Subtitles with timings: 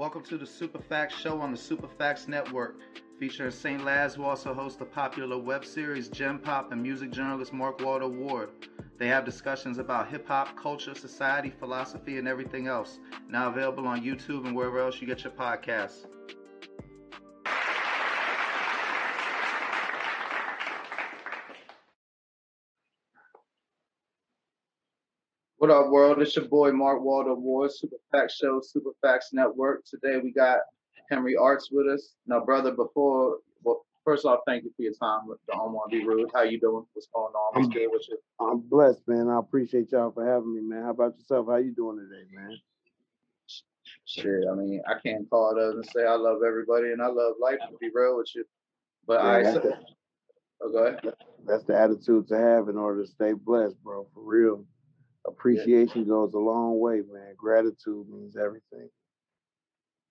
[0.00, 2.76] Welcome to the Superfacts Show on the Superfacts Network,
[3.18, 3.84] featuring St.
[3.84, 8.08] Laz, who also hosts the popular web series Gem Pop and music journalist Mark Waldo
[8.08, 8.48] Ward.
[8.96, 12.98] They have discussions about hip hop, culture, society, philosophy, and everything else.
[13.28, 16.06] Now available on YouTube and wherever else you get your podcasts.
[25.60, 26.22] What up, world?
[26.22, 29.84] It's your boy Mark Waldo Ward, Super Facts Show, Super Facts Network.
[29.84, 30.60] Today we got
[31.10, 32.14] Henry Arts with us.
[32.26, 35.20] Now, brother, before well, first off, thank you for your time.
[35.52, 36.30] Don't want to be rude.
[36.34, 36.86] How you doing?
[36.94, 37.60] What's going on?
[37.60, 38.16] What's I'm, good with you?
[38.40, 39.28] I'm blessed, man.
[39.28, 40.82] I appreciate y'all for having me, man.
[40.84, 41.46] How about yourself?
[41.46, 42.56] How you doing today, man?
[44.06, 47.08] Shit, I mean, I can't call it other than say I love everybody and I
[47.08, 47.58] love life.
[47.70, 48.46] To be real with you,
[49.06, 49.42] but Yeah, I.
[49.42, 49.74] that's So, the,
[50.62, 51.14] oh, go ahead.
[51.46, 54.06] that's the attitude to have in order to stay blessed, bro.
[54.14, 54.64] For real.
[55.26, 57.34] Appreciation goes a long way, man.
[57.36, 58.88] Gratitude means everything.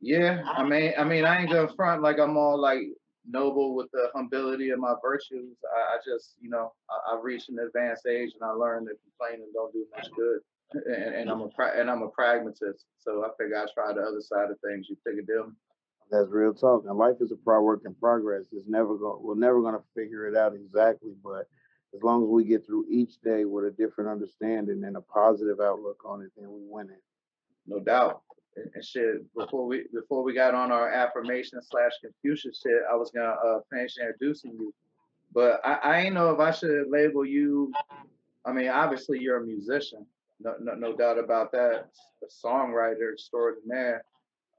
[0.01, 2.83] Yeah, I mean, I mean, I ain't gonna front like I'm all like
[3.27, 5.57] noble with the humility of my virtues.
[5.75, 8.95] I, I just, you know, I, I reached an advanced age and I learned that
[9.03, 10.39] complaining don't do much good.
[10.85, 14.01] And, and I'm a pra- and I'm a pragmatist, so I figure I try the
[14.01, 14.87] other side of things.
[14.89, 15.57] You figure them.
[16.11, 16.85] That's real talk.
[16.87, 18.45] And life is a pro work in progress.
[18.51, 21.47] It's never going we're never gonna figure it out exactly, but
[21.95, 25.59] as long as we get through each day with a different understanding and a positive
[25.59, 27.01] outlook on it, then we win it.
[27.65, 28.21] no doubt.
[28.73, 33.11] And shit, before we before we got on our affirmation slash Confucius shit, I was
[33.11, 34.73] gonna uh, finish introducing you,
[35.33, 37.71] but I, I ain't know if I should label you.
[38.45, 40.05] I mean, obviously you're a musician,
[40.39, 41.89] no no, no doubt about that,
[42.23, 44.03] a songwriter extraordinaire.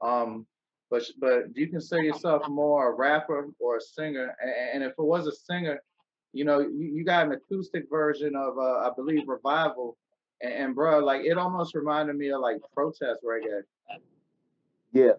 [0.01, 0.47] Um,
[0.89, 4.35] but but do you consider yourself more a rapper or a singer?
[4.41, 5.79] And, and if it was a singer,
[6.33, 9.97] you know, you, you got an acoustic version of uh, I believe Revival,
[10.41, 13.61] and, and bro, like it almost reminded me of like protest reggae.
[14.93, 15.13] Yeah.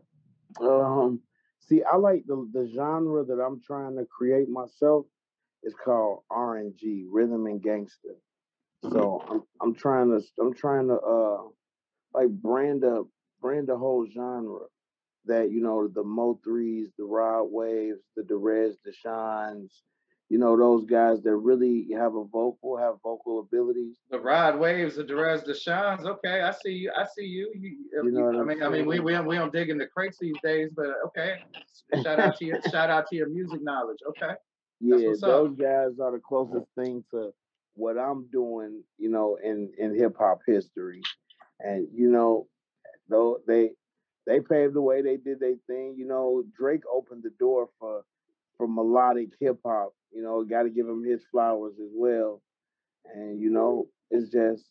[0.60, 1.20] Um
[1.60, 5.06] see I like the the genre that I'm trying to create myself
[5.62, 8.16] is called RNG, rhythm and gangster.
[8.90, 11.42] So I'm I'm trying to I'm trying to uh
[12.14, 13.02] like brand a
[13.40, 14.66] brand a whole genre
[15.26, 19.82] that you know the Mo threes, the Rod Waves, the Derez, the Shines,
[20.32, 23.96] you know those guys that really have a vocal, have vocal abilities.
[24.10, 26.06] The Rod Waves, the Derez De'Shon's.
[26.06, 26.90] Okay, I see you.
[26.96, 27.52] I see you.
[27.54, 29.88] you, You know I mean, I mean, we we don't, we don't dig in the
[29.94, 31.34] crates these days, but okay.
[32.02, 33.98] Shout out to your shout out to your music knowledge.
[34.08, 34.32] Okay,
[34.80, 35.28] Yeah, what's up.
[35.28, 37.32] those guys are the closest thing to
[37.74, 41.02] what I'm doing, you know, in in hip hop history.
[41.60, 42.46] And you know,
[43.06, 43.72] though they
[44.26, 45.94] they paved the way, they did their thing.
[45.98, 48.04] You know, Drake opened the door for
[48.56, 49.92] for melodic hip hop.
[50.14, 52.42] You know, got to give him his flowers as well.
[53.14, 54.64] And you know, it's just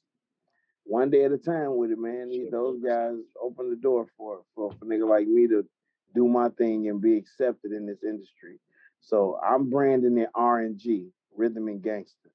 [0.84, 2.32] one day at a time with it, man.
[2.52, 5.66] Those guys open the door for for for nigga like me to
[6.14, 8.60] do my thing and be accepted in this industry.
[9.00, 12.30] So I'm branding it RNG, rhythm and gangster.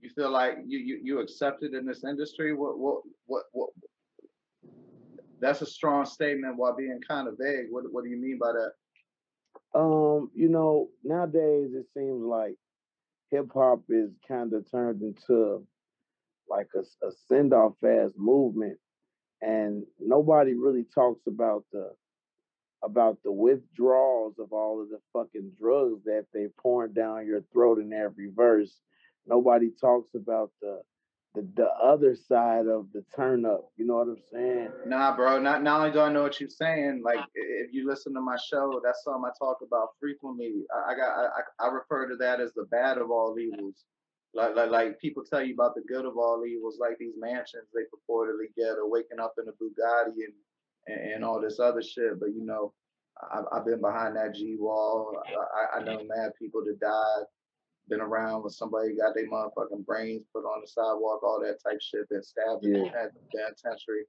[0.00, 2.54] you feel like you you you accepted in this industry?
[2.54, 3.70] What what what what?
[5.40, 7.66] That's a strong statement while being kind of vague.
[7.70, 8.72] What what do you mean by that?
[9.74, 12.56] Um, you know, nowadays it seems like
[13.30, 15.66] hip hop is kind of turned into
[16.48, 18.78] like a, a send off fast movement,
[19.42, 21.92] and nobody really talks about the
[22.82, 27.78] about the withdrawals of all of the fucking drugs that they pouring down your throat
[27.78, 28.72] in every verse.
[29.26, 30.80] Nobody talks about the
[31.34, 33.70] the, the other side of the turn up.
[33.76, 34.70] You know what I'm saying?
[34.86, 35.38] Nah, bro.
[35.38, 38.36] Not not only do I know what you're saying, like if you listen to my
[38.50, 40.64] show, that's something I talk about frequently.
[40.74, 43.84] I, I got I, I refer to that as the bad of all evils.
[44.34, 47.68] Like, like like people tell you about the good of all evils, like these mansions
[47.74, 50.34] they purportedly get, or waking up in a Bugatti and
[50.86, 52.18] and, and all this other shit.
[52.18, 52.72] But you know,
[53.20, 55.12] I, I've been behind that G wall.
[55.26, 57.24] I, I know mad people to died.
[57.88, 61.80] Been around when somebody got their motherfucking brains put on the sidewalk, all that type
[61.80, 62.08] shit.
[62.08, 63.08] Been stabbed in the Yeah.
[63.32, 64.04] penitentiary,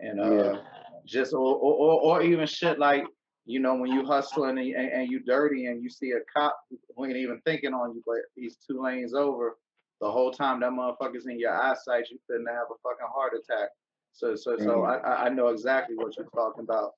[0.00, 0.24] and Yeah.
[0.24, 0.62] uh,
[1.04, 3.04] just or, or or even shit like
[3.46, 6.58] you know when you hustling and, and, and you dirty and you see a cop
[6.96, 9.56] who ain't even thinking on you, but he's two lanes over.
[10.00, 13.68] The whole time that motherfucker's in your eyesight, you finna have a fucking heart attack.
[14.12, 16.94] So so so I I I know exactly what you're talking about.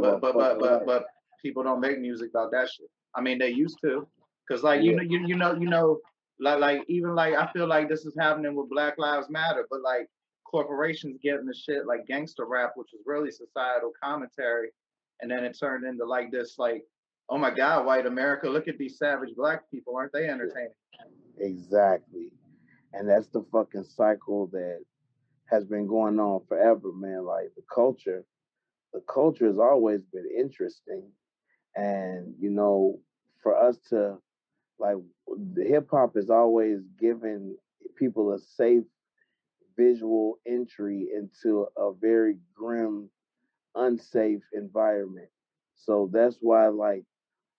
[0.00, 1.06] But but but but but, but
[1.42, 2.88] people don't make music about that shit.
[3.14, 4.06] I mean they used to,
[4.48, 5.98] cause like you know you you know you know
[6.40, 9.80] like like even like I feel like this is happening with Black Lives Matter, but
[9.82, 10.08] like
[10.44, 14.70] corporations getting the shit like gangster rap, which is really societal commentary,
[15.20, 16.84] and then it turned into like this like
[17.28, 20.72] oh my god white America look at these savage black people aren't they entertaining?
[21.38, 22.32] Exactly.
[22.92, 24.80] And that's the fucking cycle that
[25.46, 27.24] has been going on forever, man.
[27.24, 28.24] Like the culture
[28.92, 31.10] the culture has always been interesting,
[31.74, 32.98] and you know,
[33.42, 34.18] for us to
[34.78, 34.96] like
[35.56, 37.56] hip hop has always given
[37.96, 38.84] people a safe
[39.76, 43.08] visual entry into a very grim,
[43.74, 45.28] unsafe environment.
[45.76, 47.04] So that's why like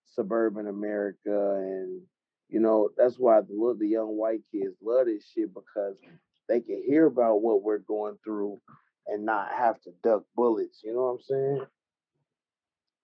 [0.06, 2.01] suburban America and
[2.50, 5.98] you know, that's why the the young white kids love this shit because
[6.48, 8.62] they can hear about what we're going through
[9.07, 10.81] and not have to duck bullets.
[10.83, 11.65] You know what I'm saying?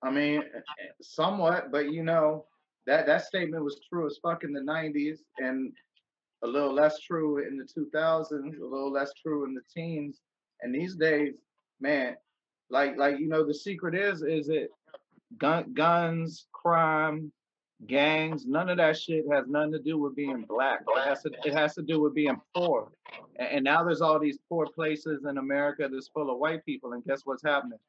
[0.03, 0.43] I mean,
[1.01, 2.45] somewhat, but you know,
[2.89, 5.71] that that statement was true as fuck in the '90s, and
[6.43, 10.21] a little less true in the 2000s, a little less true in the teens,
[10.61, 11.35] and these days,
[11.79, 12.15] man,
[12.69, 14.71] like like you know, the secret is is it
[15.37, 17.31] gun, guns, crime,
[17.85, 20.81] gangs, none of that shit has nothing to do with being black.
[20.87, 22.91] It has to, it has to do with being poor.
[23.37, 26.93] And, and now there's all these poor places in America that's full of white people,
[26.93, 27.79] and guess what's happening?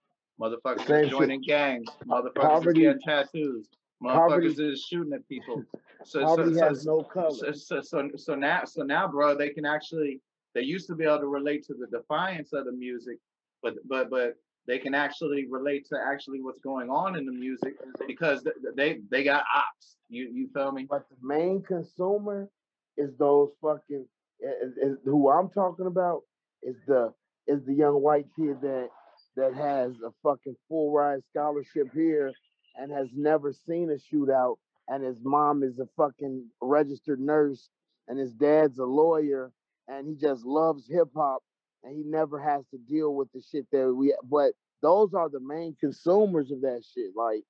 [0.40, 1.88] Motherfuckers are joining gangs.
[2.06, 3.66] Motherfuckers poverty, are getting tattoos.
[4.02, 5.64] Motherfuckers poverty, is shooting at people.
[6.02, 7.30] So, poverty so, has so, no color.
[7.30, 10.22] So, so, so, so now, so now, bro, they can actually.
[10.54, 13.18] They used to be able to relate to the defiance of the music,
[13.62, 14.36] but but but
[14.66, 17.74] they can actually relate to actually what's going on in the music
[18.06, 18.42] because
[18.76, 19.96] they they got ops.
[20.08, 20.86] You you feel me?
[20.88, 22.48] But the main consumer
[22.96, 24.06] is those fucking
[24.40, 26.22] is, is who I'm talking about
[26.62, 27.12] is the
[27.46, 28.88] is the young white kid that
[29.36, 32.32] that has a fucking full ride scholarship here
[32.76, 34.56] and has never seen a shootout
[34.88, 37.68] and his mom is a fucking registered nurse
[38.08, 39.52] and his dad's a lawyer
[39.88, 41.42] and he just loves hip hop
[41.84, 44.14] and he never has to deal with the shit that we.
[44.28, 44.52] But
[44.82, 47.10] those are the main consumers of that shit.
[47.16, 47.42] Like,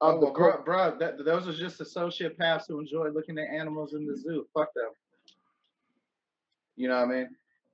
[0.00, 3.94] of oh, well, bro, bro that, those are just sociopaths who enjoy looking at animals
[3.94, 4.28] in the mm-hmm.
[4.28, 4.46] zoo.
[4.54, 4.90] Fuck them.
[6.76, 7.28] You know what I mean?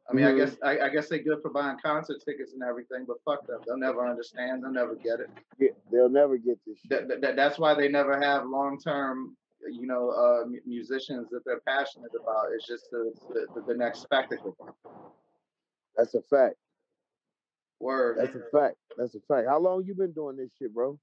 [0.09, 0.35] I mean, mm-hmm.
[0.35, 3.47] I guess I, I, guess they're good for buying concert tickets and everything, but fuck
[3.47, 3.61] them.
[3.67, 4.63] They'll never understand.
[4.63, 5.31] They'll never get it.
[5.59, 7.09] Yeah, they'll never get this shit.
[7.09, 9.35] That, that, that's why they never have long term,
[9.67, 12.49] you know, uh, musicians that they're passionate about.
[12.55, 13.13] It's just the,
[13.55, 14.55] the, the next spectacle.
[15.97, 16.57] That's a fact.
[17.81, 18.19] Word.
[18.19, 18.77] That's a fact.
[18.99, 19.49] That's a fact.
[19.49, 20.99] How long you been doing this shit, bro?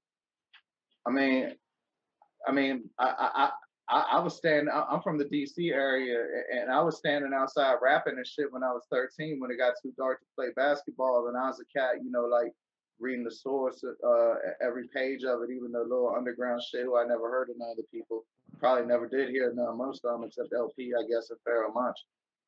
[1.06, 1.54] I mean,
[2.46, 3.50] I mean, I
[3.92, 4.72] I I, I was standing.
[4.72, 5.70] I'm from the D.C.
[5.70, 9.38] area, and I was standing outside rapping and shit when I was 13.
[9.38, 12.24] When it got too dark to play basketball, and I was a cat, you know,
[12.24, 12.52] like
[12.98, 17.04] reading the source, uh, every page of it, even the little underground shit who I
[17.04, 18.24] never heard of none of the people.
[18.58, 21.96] Probably never did hear none most of them except LP, I guess, and Pharoahe Monch.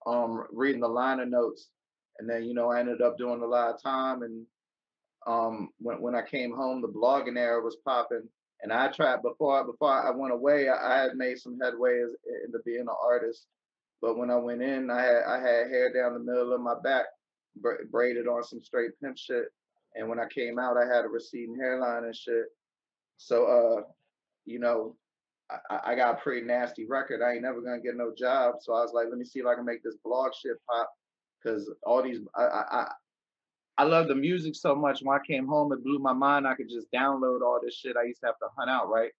[0.07, 1.71] Um, reading the liner notes
[2.19, 4.47] and then you know I ended up doing a lot of time and
[5.27, 8.29] um when when I came home the blogging era was popping
[8.65, 12.03] and I tried before before I went away I, I had made some headway
[12.45, 13.47] into being an artist
[14.03, 16.75] but when I went in I had I had hair down the middle of my
[16.83, 17.07] back
[17.57, 19.45] bra- braided on some straight pimp shit
[19.95, 22.47] and when I came out I had a receding hairline and shit
[23.19, 23.83] so uh
[24.47, 24.97] you know
[25.71, 27.21] I, I got a pretty nasty record.
[27.23, 28.57] I ain't never gonna get no job.
[28.61, 30.91] So I was like, let me see if I can make this blog shit pop
[31.39, 32.93] because all these I, I
[33.77, 35.01] I love the music so much.
[35.03, 36.47] When I came home, it blew my mind.
[36.47, 37.97] I could just download all this shit.
[37.97, 39.11] I used to have to hunt out, right?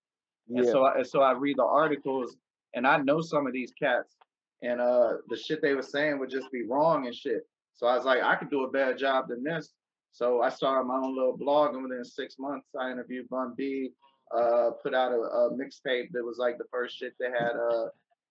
[0.47, 0.61] Yeah.
[0.61, 2.37] And so I, and so I read the articles,
[2.73, 4.15] and I know some of these cats,
[4.61, 7.47] and uh, the shit they were saying would just be wrong and shit.
[7.73, 9.73] So I was like, I could do a better job than this.
[10.11, 13.91] So I started my own little blog, and within six months, I interviewed Bun B,
[14.33, 17.87] uh, put out a, a mixtape that was like the first shit that had uh,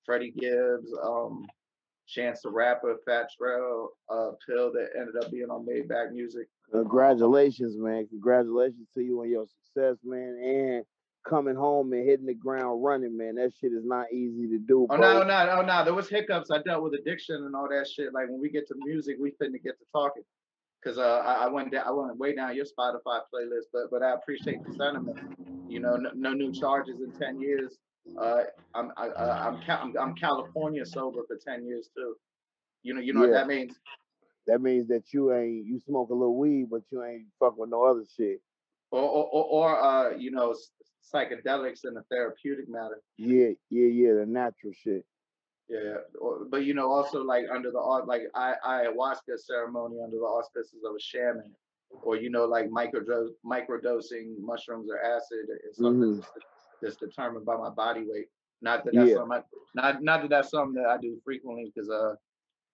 [0.07, 1.47] Freddie Gibbs, um,
[2.07, 6.47] Chance the Rapper, Fat Trel, uh, Pill that ended up being on Maybach Music.
[6.71, 8.07] Congratulations, man.
[8.09, 10.39] Congratulations to you on your success, man.
[10.43, 10.85] And
[11.25, 13.37] coming home and hitting the ground running, man.
[13.37, 14.87] That shit is not easy to do.
[14.91, 15.85] Oh no, no, oh no.
[15.85, 16.51] There was hiccups.
[16.51, 18.13] I dealt with addiction and all that shit.
[18.13, 20.23] Like when we get to music, we finna get to talking.
[20.85, 24.03] Cause uh, I, I went down, I went way down your Spotify playlist, but but
[24.03, 25.19] I appreciate the sentiment.
[25.67, 27.79] You know, no, no new charges in ten years.
[28.19, 28.43] Uh,
[28.75, 32.15] I'm I, am i I'm I'm California sober for ten years too.
[32.83, 33.27] You know you know yeah.
[33.29, 33.75] what that means.
[34.47, 37.71] That means that you ain't you smoke a little weed, but you ain't fuck with
[37.71, 38.41] no other shit.
[38.91, 40.55] Or or, or, or uh you know
[41.13, 43.01] psychedelics in a therapeutic matter.
[43.17, 45.05] Yeah yeah yeah the natural shit.
[45.69, 45.95] Yeah,
[46.51, 50.95] but you know also like under the like I ayahuasca ceremony under the auspices of
[50.95, 51.55] a shaman,
[52.03, 56.41] or you know like microdose microdosing mushrooms or acid something mm-hmm
[56.81, 58.27] that's determined by my body weight.
[58.63, 59.17] Not that that's yeah.
[59.17, 59.43] something I,
[59.75, 62.15] not not that that's something that I do frequently because uh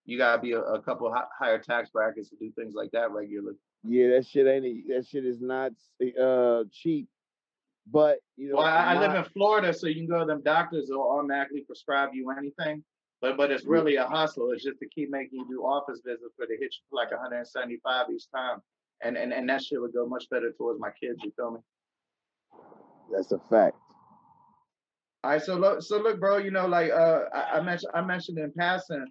[0.05, 3.57] you gotta be a, a couple higher tax brackets to do things like that regularly.
[3.85, 5.73] Yeah, that shit ain't that shit is not
[6.21, 7.09] uh cheap.
[7.91, 10.43] But you know, well, I, I live in Florida, so you can go to them
[10.43, 12.85] doctors they'll automatically prescribe you anything.
[13.21, 14.51] But but it's really a hustle.
[14.53, 17.11] It's just to keep making you do office visits, but they hit you for like
[17.11, 18.61] 175 each time.
[19.03, 21.21] and and and that shit would go much better towards my kids.
[21.23, 21.61] You feel me?
[23.13, 23.77] That's a fact.
[25.23, 26.39] All right, so look, so look, bro.
[26.39, 29.07] You know, like uh, I, I mentioned, I mentioned in passing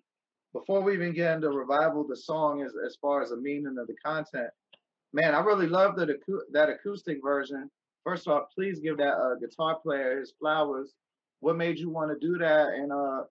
[0.54, 3.88] before we even get into revival, the song as as far as the meaning of
[3.88, 4.50] the content.
[5.14, 7.70] Man, I really love that acou- that acoustic version.
[8.04, 10.94] First off, please give that uh, guitar player his flowers.
[11.42, 13.24] What made you want to do that, and uh,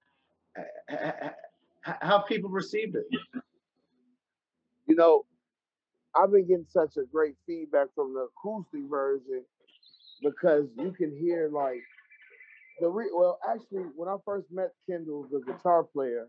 [1.83, 3.07] how people received it?
[4.87, 5.25] You know,
[6.15, 9.45] I've been getting such a great feedback from the acoustic version
[10.23, 11.83] because you can hear like
[12.81, 16.29] the re- well actually when I first met Kendall, the guitar player,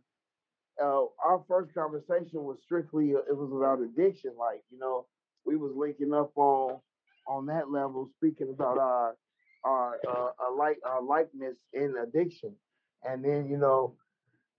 [0.82, 4.32] uh, our first conversation was strictly uh, it was about addiction.
[4.38, 5.06] Like you know,
[5.46, 6.80] we was linking up on
[7.28, 9.16] on that level, speaking about our
[9.64, 12.56] our uh, our like our likeness in addiction,
[13.04, 13.96] and then you know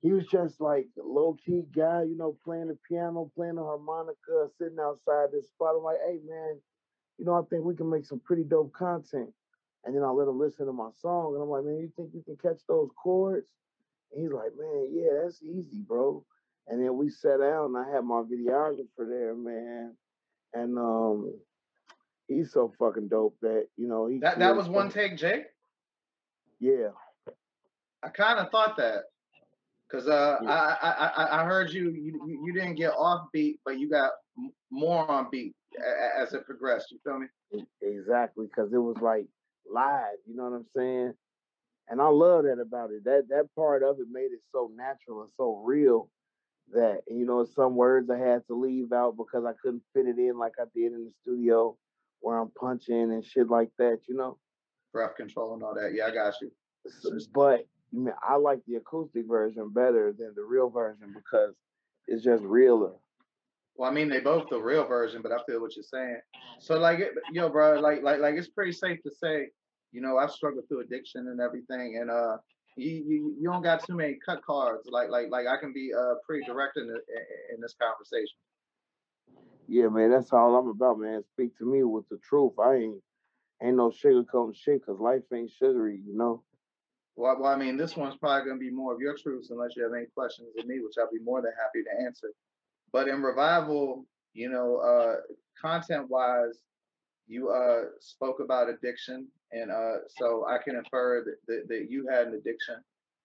[0.02, 4.49] he was just like low key guy, you know, playing the piano, playing the harmonica,
[4.59, 5.75] sitting outside this spot.
[5.76, 6.59] I'm like, hey man,
[7.18, 9.30] you know, I think we can make some pretty dope content.
[9.85, 12.11] And then I let him listen to my song, and I'm like, man, you think
[12.13, 13.47] you can catch those chords?
[14.13, 16.25] And he's like, man, yeah, that's easy, bro.
[16.69, 19.95] And then we sat down, and I had my videographer there, man,
[20.53, 21.33] and um,
[22.29, 24.19] he's so fucking dope that you know he.
[24.19, 25.45] That that was one some- take, Jake.
[26.61, 26.89] Yeah,
[28.03, 29.05] I kind of thought that
[29.89, 30.51] because uh, Yeah.
[30.51, 34.11] I, I I I heard you, you you didn't get off beat, but you got
[34.71, 35.55] more on beat
[36.19, 36.93] as it progressed.
[36.93, 37.65] You feel me?
[37.83, 39.27] Exactly, because it was like
[39.73, 41.15] live, you know what I'm saying?
[41.89, 43.05] And I love that about it.
[43.05, 46.09] That that part of it made it so natural and so real
[46.73, 50.19] that you know some words I had to leave out because I couldn't fit it
[50.19, 51.77] in like I did in the studio
[52.21, 54.39] where I'm punching and shit like that, you know.
[54.93, 55.93] Breath control and all that.
[55.95, 56.50] Yeah, I got you.
[57.35, 61.55] But I, mean, I like the acoustic version better than the real version because
[62.07, 62.93] it's just realer.
[63.77, 66.21] Well, I mean, they both the real version, but I feel what you're saying.
[66.59, 69.49] So, like, it, yo, bro, like, like, like, it's pretty safe to say,
[69.92, 72.37] you know, I've struggled through addiction and everything, and uh,
[72.76, 74.88] you, you, you don't got too many cut cards.
[74.90, 77.00] Like, like, like, I can be uh pretty direct in the,
[77.54, 78.38] in this conversation.
[79.68, 81.23] Yeah, man, that's all I'm about, man.
[81.32, 82.52] Speak to me with the truth.
[82.59, 83.02] I ain't
[83.62, 86.42] ain't no sugarcoating shit because life ain't sugary, you know.
[87.16, 89.82] Well, well, I mean, this one's probably gonna be more of your truths, unless you
[89.82, 92.28] have any questions of me, which I'll be more than happy to answer.
[92.92, 95.16] But in revival, you know, uh,
[95.61, 96.59] content-wise,
[97.26, 102.07] you uh spoke about addiction, and uh, so I can infer that, that, that you
[102.11, 102.76] had an addiction.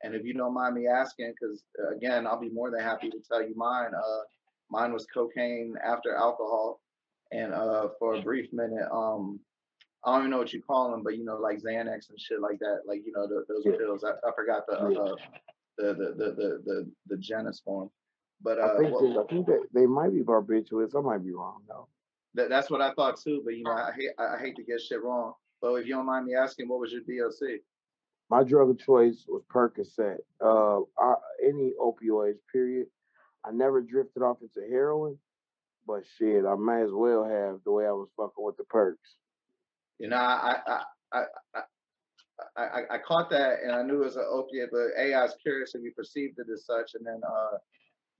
[0.03, 1.63] And if you don't mind me asking, because
[1.96, 3.91] again, I'll be more than happy to tell you mine.
[3.96, 4.20] Uh,
[4.70, 6.82] mine was cocaine after alcohol,
[7.32, 9.39] and uh, for a brief minute, um,
[10.05, 12.39] I don't even know what you call them, but you know, like Xanax and shit
[12.41, 12.82] like that.
[12.86, 13.77] Like you know, the, those Yeah.
[13.79, 14.03] pills.
[14.03, 15.15] I, I forgot the, uh,
[15.77, 17.89] the, the the the the the genus form,
[18.41, 20.96] but I uh, think what- they, I think that they might be barbiturates.
[20.96, 21.88] I might be wrong though.
[22.36, 23.41] that, that's what I thought too.
[23.44, 25.34] But you know, I hate I I hate to get shit wrong.
[25.62, 27.62] But if you don't mind me asking, what was your DOC?
[28.30, 30.18] My drug of choice was Percocet.
[30.42, 32.88] Uh, I, any opioids, period.
[33.44, 35.20] I never drifted off into heroin,
[35.86, 39.16] but shit, I might as well have the way I was fucking with the perks.
[40.00, 40.82] You know, I I
[41.14, 41.62] I I,
[42.58, 45.22] I, I, I caught that and I knew it was an opiate, but A, I
[45.22, 47.58] was curious if you perceived it as such, and then uh,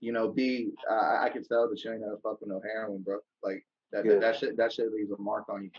[0.00, 3.18] you know, B, I, I can tell that you ain't never fucking no heroin, bro.
[3.42, 4.12] Like that Yeah.
[4.12, 5.70] that, that shit that shit leaves a mark on you.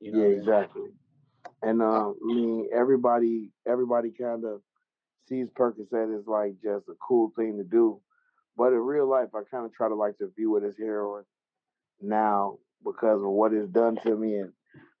[0.00, 0.38] You know, yeah, what I mean?
[0.38, 0.82] exactly.
[1.62, 4.62] And uh, I mean, everybody, everybody kind of
[5.28, 8.00] sees Percocet as like just a cool thing to do,
[8.56, 11.24] but in real life, I kind of try to like to view it as heroin
[12.00, 14.52] now because of what it's done to me, and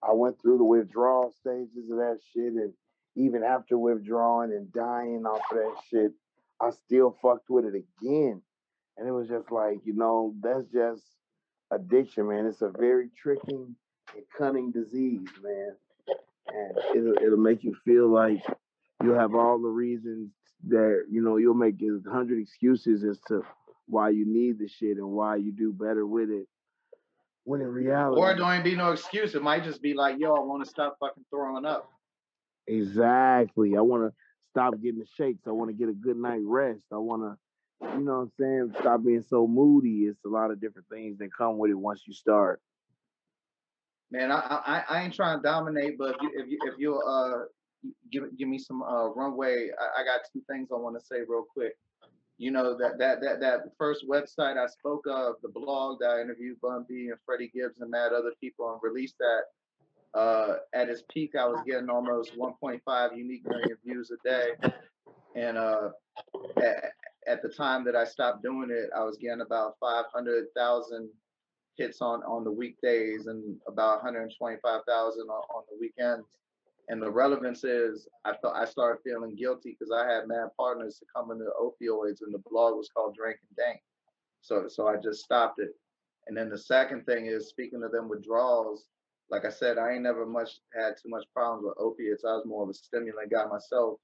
[0.02, 2.72] I went through the withdrawal stages of that shit, and
[3.16, 6.12] even after withdrawing and dying off of that shit,
[6.60, 8.42] I still fucked with it again,
[8.98, 11.02] and it was just like, you know, that's just
[11.70, 12.46] addiction, man.
[12.46, 13.66] It's a very tricky
[14.14, 15.76] and cunning disease, man.
[16.48, 18.42] And it'll it'll make you feel like
[19.02, 20.30] you'll have all the reasons
[20.68, 23.42] that you know you'll make a hundred excuses as to
[23.86, 26.46] why you need the shit and why you do better with it.
[27.44, 29.34] When in reality, Or it don't even be no excuse.
[29.34, 31.90] It might just be like, yo, I want to stop fucking throwing up.
[32.66, 34.14] exactly, I want to
[34.50, 35.42] stop getting the shakes.
[35.46, 36.84] I want to get a good night rest.
[36.92, 40.04] I want to, you know, what I'm saying, stop being so moody.
[40.04, 42.60] It's a lot of different things that come with it once you start.
[44.10, 47.02] Man, I I, I ain't trying to dominate, but if you if you if you'll
[47.06, 47.44] uh
[48.10, 51.20] give give me some uh runway, I, I got two things I want to say
[51.28, 51.76] real quick.
[52.38, 56.20] You know that that that that first website I spoke of, the blog that I
[56.20, 59.42] interviewed Bun B and Freddie Gibbs and mad other people and released that.
[60.12, 64.72] Uh, at its peak, I was getting almost 1.5 unique million views a day,
[65.36, 65.90] and uh,
[66.56, 66.92] at,
[67.28, 71.08] at the time that I stopped doing it, I was getting about 500,000
[71.80, 76.26] hits on on the weekdays and about 125,000 on, on the weekends.
[76.88, 80.98] And the relevance is, I thought I started feeling guilty because I had mad partners
[80.98, 83.80] to come into opioids, and the blog was called Drink and Dank.
[84.42, 85.70] So so I just stopped it.
[86.26, 88.86] And then the second thing is speaking of them withdrawals.
[89.30, 92.24] Like I said, I ain't never much had too much problems with opiates.
[92.24, 93.98] I was more of a stimulant guy myself.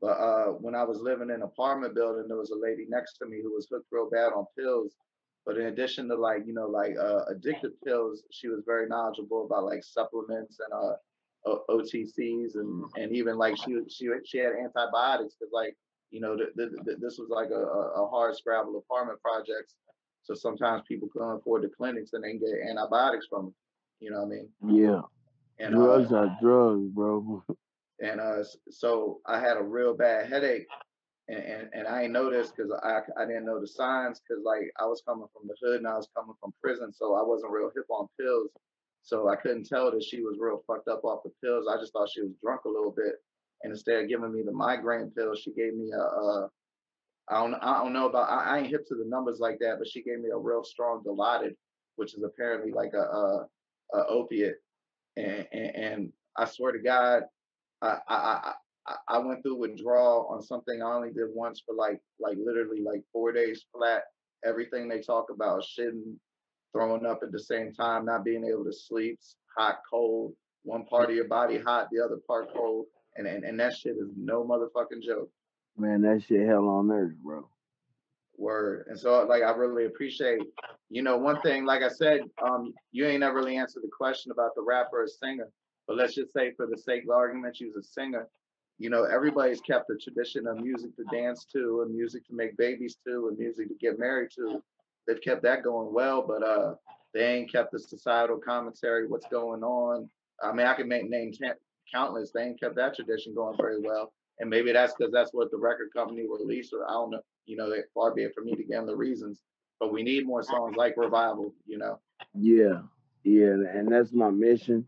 [0.00, 3.18] But uh, when I was living in an apartment building, there was a lady next
[3.18, 4.94] to me who was hooked real bad on pills.
[5.46, 9.46] But in addition to like, you know, like uh, addictive pills, she was very knowledgeable
[9.46, 10.94] about like supplements and uh,
[11.46, 15.76] o- OTCs and and even like she she she had antibiotics because like
[16.10, 17.62] you know th- th- th- this was like a,
[18.00, 19.74] a hard scrabble apartment projects.
[20.22, 23.54] So sometimes people couldn't afford the clinics and they can get antibiotics from them.
[24.00, 24.48] You know what I mean?
[24.84, 25.00] Yeah.
[25.58, 27.42] And drugs uh, are drugs, bro.
[28.00, 30.66] and uh, so I had a real bad headache,
[31.30, 34.86] and and, I know this because I I didn't know the signs because like I
[34.86, 37.70] was coming from the hood and I was coming from prison, so I wasn't real
[37.74, 38.50] hip on pills,
[39.02, 41.66] so I couldn't tell that she was real fucked up off the pills.
[41.70, 43.14] I just thought she was drunk a little bit,
[43.62, 46.00] and instead of giving me the migraine pills, she gave me a.
[46.00, 46.50] a
[47.28, 49.76] I don't I don't know about I, I ain't hip to the numbers like that,
[49.78, 51.54] but she gave me a real strong Dilaudid,
[51.96, 53.46] which is apparently like a, a,
[53.94, 54.56] a opiate,
[55.16, 57.22] and, and and I swear to God,
[57.82, 58.54] I I
[59.08, 63.02] I went through withdrawal on something I only did once for like like literally like
[63.12, 64.02] four days flat.
[64.44, 66.14] Everything they talk about, shitting,
[66.72, 69.18] throwing up at the same time, not being able to sleep,
[69.56, 70.32] hot, cold,
[70.62, 73.92] one part of your body hot, the other part cold, and and, and that shit
[73.92, 75.30] is no motherfucking joke.
[75.76, 77.48] Man, that shit hell on earth, bro.
[78.36, 78.86] Word.
[78.88, 80.40] And so like I really appreciate,
[80.88, 84.32] you know, one thing, like I said, um, you ain't never really answered the question
[84.32, 85.50] about the rapper or singer.
[85.86, 88.28] But let's just say for the sake of argument, she's a singer.
[88.80, 92.56] You know, everybody's kept the tradition of music to dance to and music to make
[92.56, 94.60] babies to and music to get married to.
[95.06, 96.74] They've kept that going well, but uh
[97.14, 100.08] they ain't kept the societal commentary, what's going on.
[100.42, 101.32] I mean, I can make name
[101.92, 102.30] countless.
[102.32, 104.12] They ain't kept that tradition going very well.
[104.38, 107.56] And maybe that's because that's what the record company released, or I don't know you
[107.56, 109.40] know, far be it for me to give them the reasons.
[109.80, 111.98] But we need more songs like Revival, you know.
[112.34, 112.82] Yeah,
[113.24, 114.86] yeah, and that's my mission.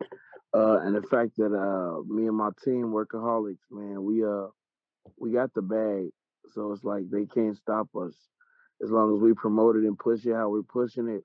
[0.54, 4.48] Uh, and the fact that uh, me and my team, workaholics, man, we uh,
[5.18, 6.10] we got the bag,
[6.52, 8.14] so it's like they can't stop us
[8.82, 11.24] as long as we promote it and push it how we're pushing it.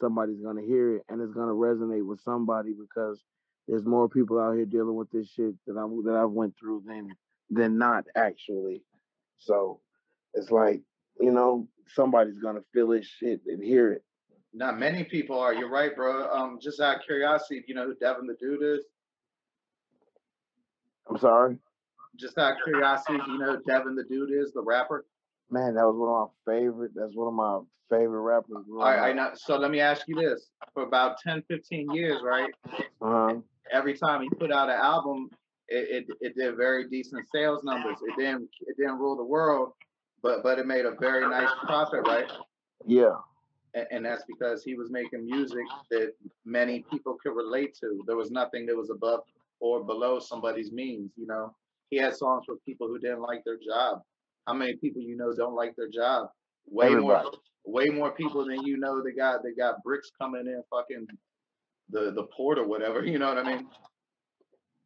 [0.00, 3.22] Somebody's gonna hear it, and it's gonna resonate with somebody because
[3.68, 6.82] there's more people out here dealing with this shit that I that I've went through
[6.86, 7.10] than
[7.50, 8.82] than not actually.
[9.38, 9.80] So
[10.34, 10.82] it's like
[11.20, 14.02] you know somebody's gonna feel this shit and hear it.
[14.52, 15.52] Not many people are.
[15.52, 16.30] You're right, bro.
[16.30, 18.84] Um, just out of curiosity, you know who Devin the Dude is?
[21.08, 21.58] I'm sorry.
[22.16, 25.06] Just out of curiosity, do you know who Devin the Dude is, the rapper?
[25.50, 26.92] Man, that was one of my favorite.
[26.94, 28.64] That's one of my favorite rappers.
[28.70, 29.30] All right, I know.
[29.34, 32.50] So let me ask you this: for about 10, 15 years, right?
[33.00, 33.36] Uh-huh.
[33.72, 35.30] Every time he put out an album,
[35.68, 37.96] it, it, it did very decent sales numbers.
[38.02, 39.72] It didn't it didn't rule the world,
[40.22, 42.30] but but it made a very nice profit, right?
[42.86, 43.16] Yeah.
[43.78, 46.12] And, and that's because he was making music that
[46.44, 48.02] many people could relate to.
[48.06, 49.20] There was nothing that was above
[49.60, 51.12] or below somebody's means.
[51.16, 51.54] You know,
[51.90, 54.02] he had songs for people who didn't like their job.
[54.46, 56.28] How many people you know don't like their job?
[56.70, 57.24] Way Everybody.
[57.24, 57.32] more,
[57.64, 59.02] way more people than you know.
[59.02, 61.06] They got they got bricks coming in, fucking
[61.90, 63.04] the the port or whatever.
[63.12, 63.68] You know what I mean?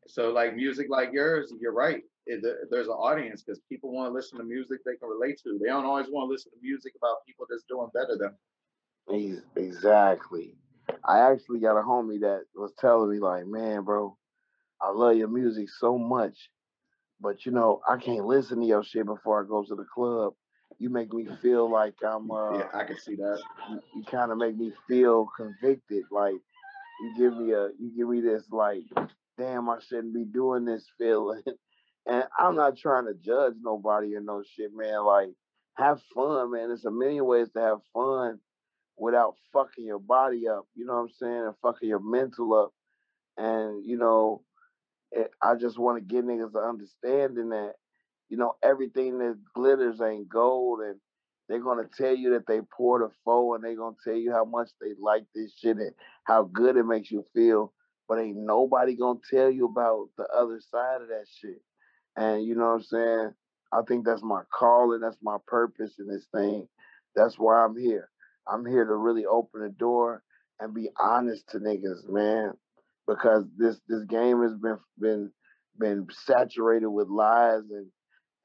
[0.09, 2.03] So like music like yours, you're right.
[2.27, 5.41] It, there- there's an audience because people want to listen to music they can relate
[5.45, 5.59] to.
[5.61, 8.35] They don't always want to listen to music about people that's doing better than.
[9.11, 10.55] Ex- Exactly.
[11.05, 14.17] I actually got a homie that was telling me like, man, bro,
[14.81, 16.51] I love your music so much,
[17.21, 20.35] but you know, I can't listen to your shit before I go to the club.
[20.79, 23.41] You make me feel like I'm uh Yeah, I can see that.
[23.71, 26.05] you, you kind of make me feel convicted.
[26.11, 26.35] Like
[27.01, 28.83] you give me a you give me this like,
[29.39, 31.43] damn, I shouldn't be doing this feeling.
[32.05, 35.05] And I'm not trying to judge nobody or no shit, man.
[35.05, 35.29] Like,
[35.77, 36.67] have fun, man.
[36.67, 38.41] There's a million ways to have fun
[39.03, 40.65] without fucking your body up.
[40.77, 41.45] You know what I'm saying?
[41.47, 42.73] And fucking your mental up.
[43.37, 44.43] And you know,
[45.11, 47.75] it, I just want to get niggas an understanding that
[48.29, 51.01] you know everything that glitters ain't gold, and
[51.49, 54.45] they're gonna tell you that they poured a foe, and they're gonna tell you how
[54.45, 55.93] much they like this shit and
[56.25, 57.73] how good it makes you feel.
[58.09, 61.61] But ain't nobody gonna tell you about the other side of that shit.
[62.17, 63.31] And you know what I'm saying?
[63.73, 66.69] I think that's my calling, that's my purpose in this thing.
[67.17, 68.12] That's why I'm here.
[68.51, 70.23] I'm here to really open the door
[70.61, 72.53] and be honest to niggas, man.
[73.07, 75.33] Because this this game has been been
[75.79, 77.87] been saturated with lies and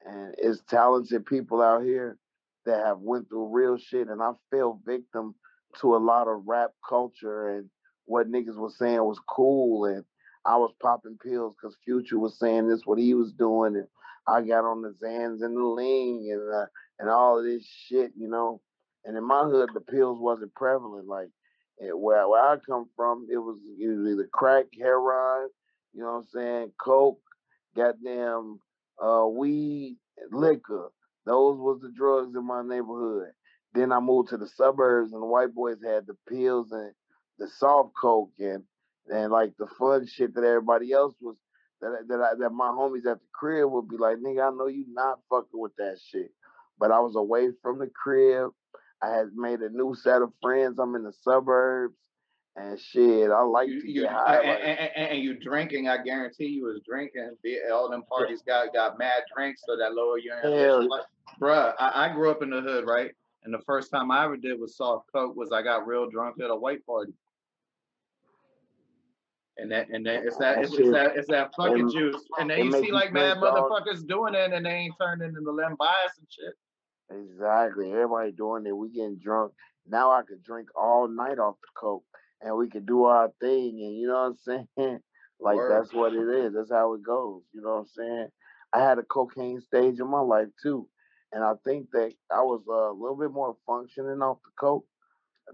[0.04, 2.18] and it's talented people out here
[2.66, 5.34] that have went through real shit and I fell victim
[5.80, 7.68] to a lot of rap culture and
[8.06, 10.04] what niggas was saying was cool and
[10.44, 13.86] I was popping pills because Future was saying this what he was doing and
[14.26, 16.66] I got on the Xans and the Lean and uh,
[16.98, 18.60] and all of this shit, you know.
[19.08, 21.08] And in my hood, the pills wasn't prevalent.
[21.08, 21.30] Like
[21.80, 25.48] eh, where where I come from, it was either crack, heroin,
[25.94, 27.20] you know what I'm saying, coke,
[27.74, 28.60] goddamn
[29.02, 29.96] uh, weed,
[30.30, 30.90] liquor.
[31.24, 33.30] Those was the drugs in my neighborhood.
[33.72, 36.92] Then I moved to the suburbs, and the white boys had the pills and
[37.38, 38.64] the soft coke and
[39.08, 41.36] and like the fun shit that everybody else was
[41.80, 44.66] that that I, that my homies at the crib would be like, nigga, I know
[44.66, 46.30] you not fucking with that shit,
[46.78, 48.50] but I was away from the crib.
[49.02, 50.78] I had made a new set of friends.
[50.78, 51.94] I'm in the suburbs.
[52.56, 54.36] And shit, I like You, to you get high.
[54.38, 55.88] and, and, and, and you drinking.
[55.88, 57.36] I guarantee you was drinking.
[57.72, 60.88] All them parties got got mad drinks, so that lower your hell,
[61.40, 63.12] bruh, I, I grew up in the hood, right?
[63.44, 66.40] And the first time I ever did was soft coke was I got real drunk
[66.42, 67.12] at a white party.
[69.56, 72.22] And that and that it's that it's, it's that it's that fucking juice.
[72.40, 73.70] And then you see like mad think, dog.
[73.70, 76.54] motherfuckers doing it and they ain't turning into them bias and shit.
[77.10, 77.92] Exactly.
[77.92, 78.76] Everybody doing it.
[78.76, 79.52] We getting drunk.
[79.86, 82.04] Now I could drink all night off the coke
[82.40, 83.80] and we could do our thing.
[83.82, 85.00] And you know what I'm saying?
[85.40, 85.72] like Word.
[85.72, 86.52] that's what it is.
[86.54, 87.42] That's how it goes.
[87.52, 88.28] You know what I'm saying?
[88.72, 90.88] I had a cocaine stage in my life too.
[91.32, 94.86] And I think that I was uh, a little bit more functioning off the coke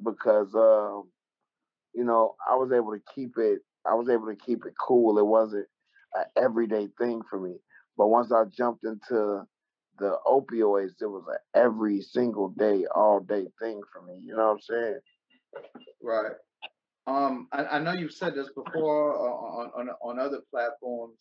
[0.04, 1.02] because, uh,
[1.94, 5.18] you know, I was able to keep it, I was able to keep it cool.
[5.18, 5.66] It wasn't
[6.14, 7.56] an everyday thing for me.
[7.96, 9.42] But once I jumped into
[9.98, 14.18] the opioids, it was an every single day, all day thing for me.
[14.22, 14.98] You know what I'm saying?
[16.02, 16.32] Right.
[17.06, 21.18] Um, I, I know you've said this before uh, on, on on other platforms,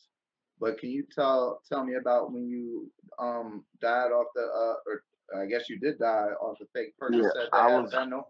[0.59, 5.03] but can you tell tell me about when you um died off the uh or
[5.41, 8.23] I guess you did die off the fake Yeah, Percocet that I was fentanyl?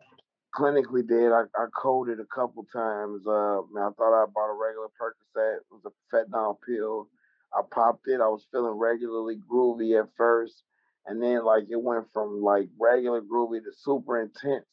[0.56, 1.32] clinically dead.
[1.32, 3.26] I, I coded a couple times.
[3.28, 5.58] Uh, I thought I bought a regular Percocet.
[5.58, 7.08] It was a fentanyl pill.
[7.56, 8.22] I popped it.
[8.22, 10.64] I was feeling regularly groovy at first,
[11.06, 14.66] and then like it went from like regular groovy to super intense.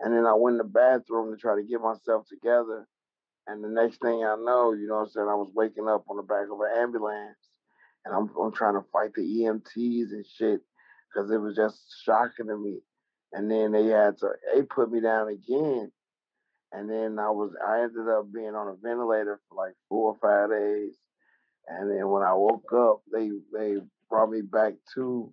[0.00, 2.86] And then I went in the bathroom to try to get myself together.
[3.46, 6.04] And the next thing I know, you know what I'm saying, I was waking up
[6.08, 7.36] on the back of an ambulance,
[8.04, 10.60] and I'm I'm trying to fight the EMTs and shit
[11.12, 12.80] because it was just shocking to me.
[13.32, 15.90] And then they had to they put me down again,
[16.72, 20.18] and then I was I ended up being on a ventilator for like four or
[20.20, 20.96] five days.
[21.70, 23.76] And then when I woke up, they they
[24.10, 25.32] brought me back to.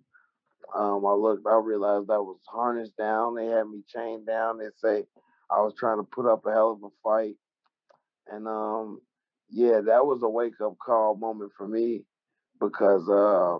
[0.74, 3.34] Um, I looked, I realized I was harnessed down.
[3.34, 4.58] They had me chained down.
[4.58, 5.04] They say
[5.50, 7.36] I was trying to put up a hell of a fight,
[8.30, 9.00] and um,
[9.50, 12.04] yeah, that was a wake up call moment for me
[12.60, 13.56] because uh,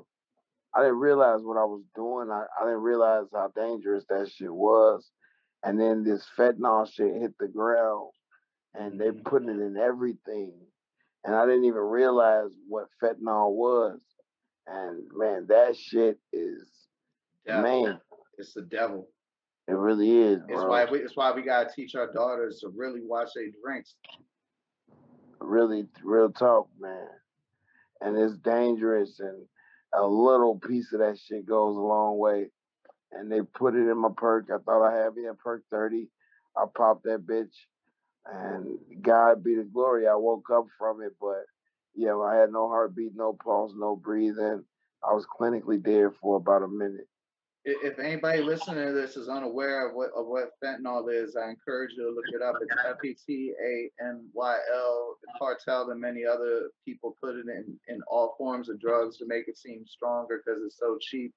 [0.78, 2.30] I didn't realize what I was doing.
[2.30, 5.08] I, I didn't realize how dangerous that shit was.
[5.64, 8.10] And then this fentanyl shit hit the ground,
[8.74, 9.24] and they Mhm.
[9.24, 10.54] putting it in everything,
[11.24, 13.98] and I didn't even realize what fentanyl was.
[14.66, 16.68] And man, that shit is
[17.46, 17.62] Devil.
[17.87, 18.00] man,
[18.37, 19.09] It's the devil.
[19.66, 20.68] it really is, It's bro.
[20.68, 23.94] why we it's why we gotta teach our daughters to really watch their drinks.
[25.40, 27.09] Really, real talk, man.
[28.00, 29.46] And it's dangerous, and
[29.94, 32.50] a little piece of that shit goes a long way.
[33.12, 34.48] And they put it in my perk.
[34.52, 36.09] I thought I had me a perk 30.
[36.57, 37.54] I popped that bitch,
[38.26, 40.07] and God be the glory.
[40.07, 41.44] I woke up from it, but
[41.94, 44.64] yeah, I had no heartbeat, no pulse, no breathing.
[45.02, 47.09] I was clinically dead for about a minute.
[47.64, 51.92] If anybody listening to this is unaware of what of what fentanyl is, I encourage
[51.96, 52.54] you to look it up.
[52.62, 55.16] It's F E T A N Y L.
[55.38, 59.48] Cartel and many other people put it in in all forms of drugs to make
[59.48, 61.33] it seem stronger because it's so cheap.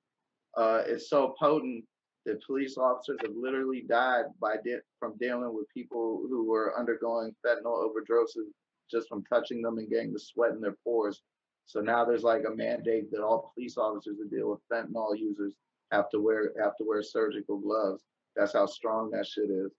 [0.56, 1.84] Uh, it's so potent
[2.26, 7.36] that police officers have literally died by de- from dealing with people who were undergoing
[7.46, 8.52] fentanyl overdoses
[8.90, 11.22] just from touching them and getting the sweat in their pores.
[11.66, 15.54] So now there's like a mandate that all police officers that deal with fentanyl users
[15.92, 18.04] have to wear have to wear surgical gloves.
[18.36, 19.72] That's how strong that shit is.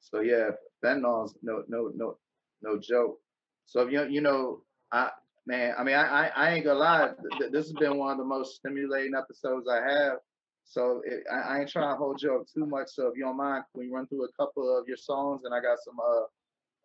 [0.00, 0.50] So yeah,
[0.84, 2.18] fentanyl's no no no
[2.62, 3.20] no joke.
[3.66, 5.10] So you you know I
[5.46, 8.12] man I mean I I, I ain't gonna lie th- th- this has been one
[8.12, 10.18] of the most stimulating episodes I have.
[10.66, 12.88] So it, I, I ain't trying to hold you up too much.
[12.88, 15.60] So if you don't mind, we run through a couple of your songs and I
[15.60, 16.24] got some uh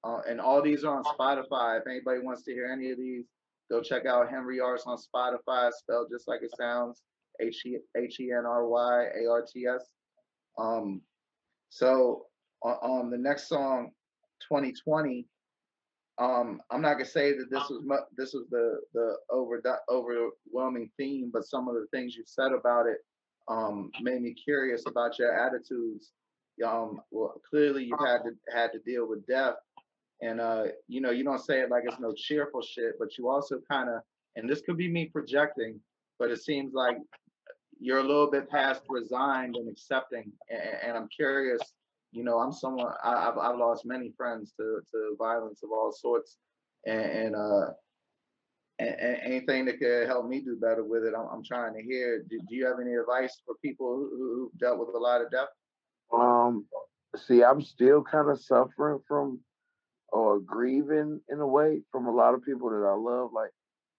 [0.03, 1.79] uh, and all these are on Spotify.
[1.79, 3.25] If anybody wants to hear any of these,
[3.69, 7.01] go check out Henry Arts on Spotify, spelled just like it sounds,
[7.39, 9.89] H E H E N R Y A R T S.
[10.57, 11.01] Um,
[11.69, 12.25] so
[12.63, 13.91] on, on the next song,
[14.49, 15.27] 2020.
[16.17, 20.91] Um, I'm not gonna say that this was mu- this was the the over overwhelming
[20.97, 22.97] theme, but some of the things you said about it
[23.51, 26.11] um, made me curious about your attitudes.
[26.65, 29.55] um, well, clearly you've had to had to deal with death,
[30.21, 33.29] and uh, you know, you don't say it like it's no cheerful shit, but you
[33.29, 34.01] also kind of,
[34.35, 35.79] and this could be me projecting,
[36.19, 36.97] but it seems like
[37.79, 41.61] you're a little bit past resigned and accepting, and, and I'm curious.
[42.13, 45.91] You know, I'm someone I, I've I've lost many friends to to violence of all
[45.91, 46.37] sorts,
[46.85, 47.67] and, and uh,
[48.81, 52.23] anything that could help me do better with it, I'm, I'm trying to hear.
[52.29, 55.21] Do, do you have any advice for people who, who- who've dealt with a lot
[55.21, 55.49] of death?
[56.13, 56.65] Um,
[57.15, 59.39] see, I'm still kind of suffering from
[60.09, 63.31] or grieving in a way from a lot of people that I love.
[63.33, 63.51] Like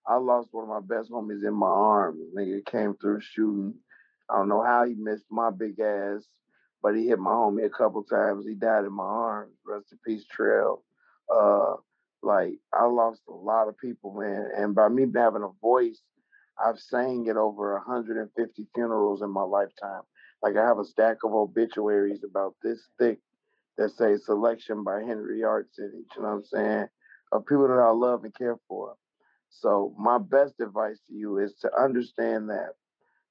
[0.06, 2.20] I lost one of my best homies in my arms.
[2.36, 3.74] Nigga came through shooting.
[4.28, 6.24] I don't know how he missed my big ass,
[6.82, 8.46] but he hit my homie a couple times.
[8.46, 9.54] He died in my arms.
[9.66, 10.82] Rest in peace, Trail.
[11.34, 11.74] Uh,
[12.22, 14.48] like I lost a lot of people, man.
[14.56, 16.00] And by me having a voice,
[16.62, 20.02] I've sang at over 150 funerals in my lifetime.
[20.42, 23.18] Like I have a stack of obituaries about this thick
[23.78, 26.16] that say selection by Henry Arts in it.
[26.16, 26.86] You know what I'm saying?
[27.32, 28.94] Of people that I love and care for.
[29.50, 32.70] So my best advice to you is to understand that,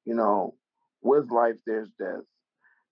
[0.05, 0.55] you know,
[1.01, 2.23] with life there's death.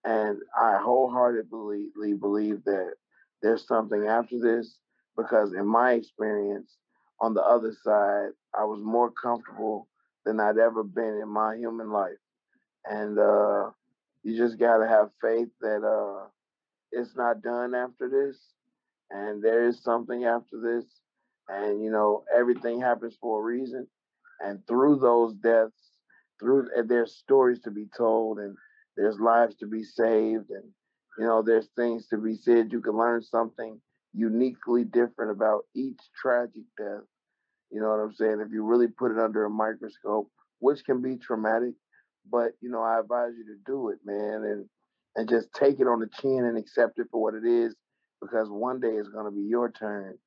[0.04, 2.94] And I wholeheartedly believe that
[3.42, 4.78] there's something after this
[5.20, 6.78] because in my experience
[7.22, 9.88] on the other side, I was more comfortable
[10.26, 12.22] than I'd ever been in my human life.
[12.86, 13.72] And uh
[14.24, 16.28] you just gotta have faith that uh
[16.92, 18.38] it's not done after this
[19.12, 20.86] and there is something after this
[21.50, 23.88] and you know everything happens for a reason
[24.42, 26.00] and through those deaths
[26.40, 28.56] through there's stories to be told and
[28.98, 30.66] there's lives to be saved and
[31.18, 33.80] you know there's things to be said you can learn something
[34.14, 37.04] uniquely different about each tragic death
[37.72, 38.42] you know what i'm saying?
[38.46, 41.74] If you really put it under a microscope which can be traumatic
[42.30, 44.66] but you know i advise you to do it man and
[45.16, 47.76] and just take it on the chin and accept it for what it is
[48.22, 50.18] because one day it's to be your turn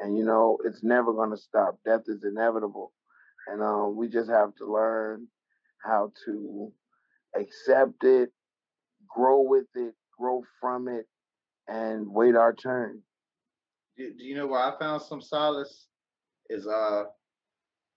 [0.00, 1.78] and you know it's never to stop.
[1.86, 2.92] Death is inevitable
[3.48, 5.26] and um, we just have to learn
[5.84, 6.72] how to
[7.36, 8.30] accept it
[9.08, 11.06] grow with it grow from it
[11.68, 13.00] and wait our turn
[13.96, 15.86] Do, do you know where I found some solace?
[16.48, 17.04] Is uh,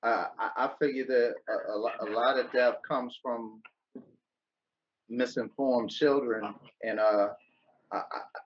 [0.03, 3.61] I I figure that a, a, lot of death comes from
[5.09, 6.53] misinformed children,
[6.83, 7.29] and uh,
[7.91, 8.01] I,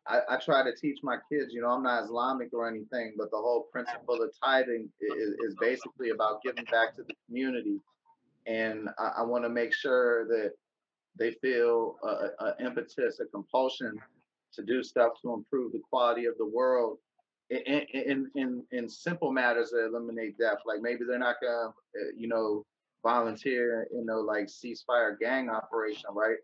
[0.08, 1.54] I I try to teach my kids.
[1.54, 5.56] You know, I'm not Islamic or anything, but the whole principle of tithing is, is
[5.60, 7.80] basically about giving back to the community,
[8.48, 10.54] and I, I want to make sure that
[11.18, 14.00] they feel a a impetus, a compulsion
[14.54, 16.98] to do stuff to improve the quality of the world
[17.50, 20.60] in in in, in simple matters that eliminate death.
[20.66, 22.66] Like maybe they're not gonna, uh, you know,
[23.04, 26.38] volunteer in no like ceasefire gang operation, right?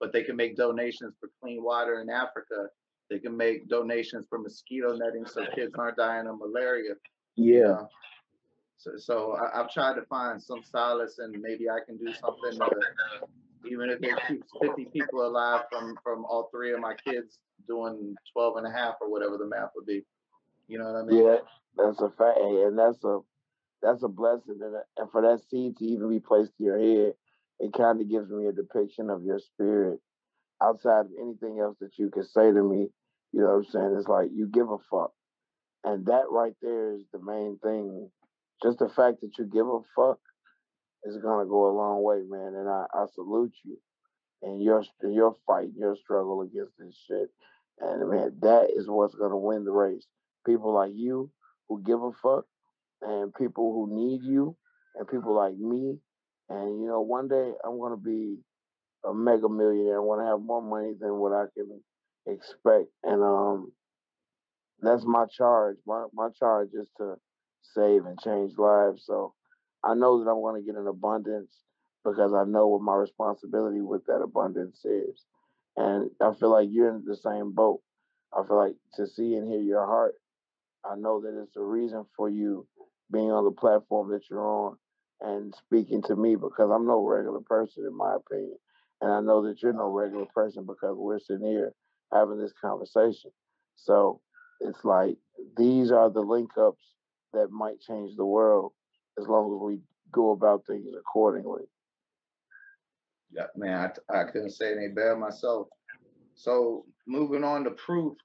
[0.00, 2.68] But they can make donations for clean water in Africa.
[3.10, 6.94] They can make donations for mosquito netting so kids aren't dying of malaria.
[7.36, 7.88] You yeah know?
[8.78, 12.58] So, so I, I've tried to find some solace, and maybe I can do something
[12.58, 17.38] to, even if it keeps 50 people alive from from all three of my kids
[17.66, 20.04] doing 12 and a half or whatever the math would be.
[20.68, 21.24] You know what I mean?
[21.24, 21.36] yeah
[21.76, 23.20] that's a fact and that's a
[23.82, 27.14] that's a blessing and, and for that seed to even be placed in your head
[27.60, 30.00] it kind of gives me a depiction of your spirit.
[30.62, 32.88] Outside of anything else that you can say to me
[33.32, 33.96] you know what i'm saying?
[33.98, 35.12] It's like you give a fuck.
[35.84, 38.10] And that right there is the main thing.
[38.62, 40.18] Just the fact that you give a fuck
[41.04, 43.78] is gonna go a long way man and i, I salute you.
[44.42, 47.30] And your your fight your struggle against this shit
[47.80, 50.06] and man that is what's gonna win the race
[50.48, 51.30] people like you
[51.68, 52.44] who give a fuck
[53.02, 54.56] and people who need you
[54.96, 55.98] and people like me.
[56.48, 58.38] And you know, one day I'm gonna be
[59.04, 59.96] a mega millionaire.
[59.98, 61.80] I want to have more money than what I can
[62.26, 63.72] expect, and um,
[64.80, 65.76] that's my charge.
[65.86, 67.16] My my charge is to
[67.62, 69.04] save and change lives.
[69.06, 69.34] So
[69.84, 71.54] I know that I'm gonna get an abundance
[72.04, 75.24] because I know what my responsibility with that abundance is,
[75.76, 77.80] and I feel like you're in the same boat.
[78.32, 80.14] I feel like to see and hear your heart
[80.84, 82.66] I know that it's a reason for you
[83.10, 84.76] being on the platform that you're on
[85.20, 88.56] and speaking to me because I'm no regular person, in my opinion.
[89.00, 91.72] And I know that you're no regular person because we're sitting here
[92.12, 93.30] having this conversation.
[93.76, 94.20] So
[94.60, 95.16] it's like
[95.56, 96.84] these are the link ups
[97.32, 98.72] that might change the world
[99.20, 99.80] as long as we
[100.12, 101.64] go about things accordingly.
[103.30, 105.68] Yeah, man, I, I couldn't say any better myself.
[106.34, 108.16] So moving on to proof,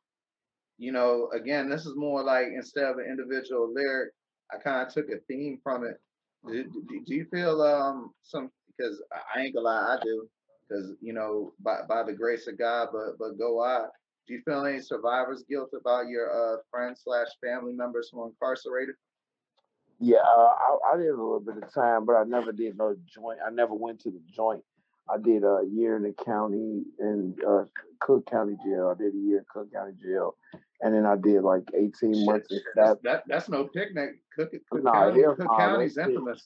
[0.83, 4.11] you know, again, this is more like instead of an individual lyric,
[4.53, 5.97] I kind of took a theme from it.
[6.45, 9.01] Do, do, do you feel um some because
[9.33, 10.27] I ain't gonna lie, I do
[10.67, 13.85] because you know by by the grace of God, but but go I
[14.27, 18.27] Do you feel any survivor's guilt about your uh, friends slash family members who are
[18.27, 18.95] incarcerated?
[20.01, 22.93] Yeah, uh, I, I did a little bit of time, but I never did no
[23.07, 23.39] joint.
[23.45, 24.63] I never went to the joint.
[25.09, 27.65] I did a year in the county in uh,
[27.99, 28.93] Cook County Jail.
[28.93, 30.35] I did a year in Cook County Jail,
[30.83, 34.19] and then I did like eighteen Shit, months shit, that's, that, that's no picnic.
[34.35, 36.45] Cook, Cook Nah, County, Cook nah, County's that infamous.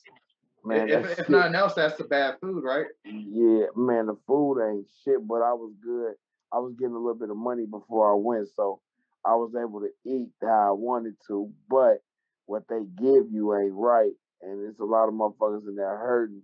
[0.63, 2.85] Man, if, if nothing else, that's the bad food, right?
[3.05, 6.13] Yeah, man, the food ain't shit, but I was good.
[6.51, 8.79] I was getting a little bit of money before I went, so
[9.25, 11.51] I was able to eat how I wanted to.
[11.69, 12.03] But
[12.45, 16.43] what they give you ain't right, and there's a lot of motherfuckers in there hurting.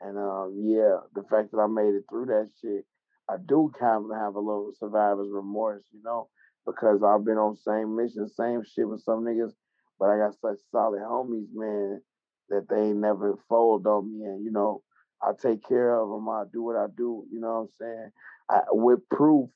[0.00, 2.84] And um, yeah, the fact that I made it through that shit,
[3.30, 6.28] I do kind of have a little survivor's remorse, you know,
[6.66, 9.52] because I've been on same mission, same shit with some niggas,
[9.98, 12.02] but I got such solid homies, man,
[12.50, 14.82] that they never fold on me, and you know.
[15.22, 16.28] I take care of them.
[16.28, 17.24] I do what I do.
[17.32, 18.10] You know what I'm saying?
[18.50, 19.50] I, with proof,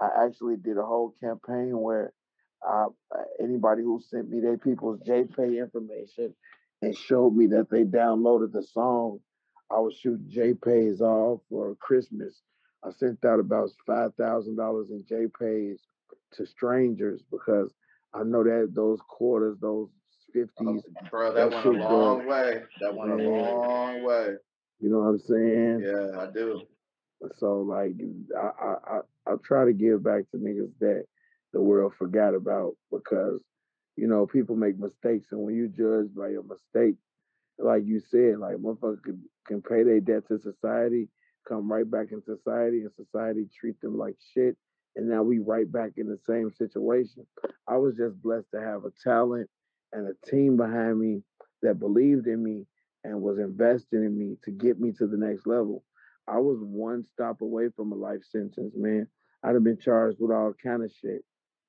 [0.00, 2.12] I actually did a whole campaign where
[3.42, 6.34] anybody who sent me their people's JPay information
[6.82, 9.20] and showed me that they downloaded the song,
[9.70, 12.40] I was shooting JPays off for Christmas.
[12.84, 15.78] I sent out about five thousand dollars in JPays
[16.34, 17.72] to strangers because
[18.14, 22.62] I know that those quarters, those oh, fifties, Bro, that, That went a long way.
[22.80, 24.34] That went a long way.
[24.80, 25.80] you know what I'm saying?
[25.84, 26.62] Yeah, I do.
[27.38, 27.92] So like
[28.36, 31.04] I, I I I try to give back to niggas that
[31.52, 33.40] the world forgot about because
[33.96, 36.96] you know people make mistakes and when you judge by your mistake,
[37.58, 41.08] like you said, like motherfuckers can, can pay their debt to society,
[41.46, 44.56] come right back in society, and society treat them like shit,
[44.96, 47.26] and now we right back in the same situation.
[47.68, 49.48] I was just blessed to have a talent
[49.92, 51.22] and a team behind me
[51.62, 52.66] that believed in me
[53.04, 55.84] and was investing in me to get me to the next level.
[56.28, 59.06] I was one stop away from a life sentence, man.
[59.42, 61.24] I'd have been charged with all kind of shit.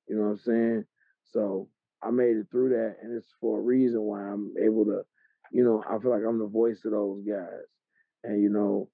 [0.08, 0.84] You know what I'm saying?
[1.32, 1.68] So
[2.02, 5.02] I made it through that, and it's for a reason why I'm able to,
[5.52, 7.66] you know, I feel like I'm the voice of those guys.
[8.24, 8.88] And you know,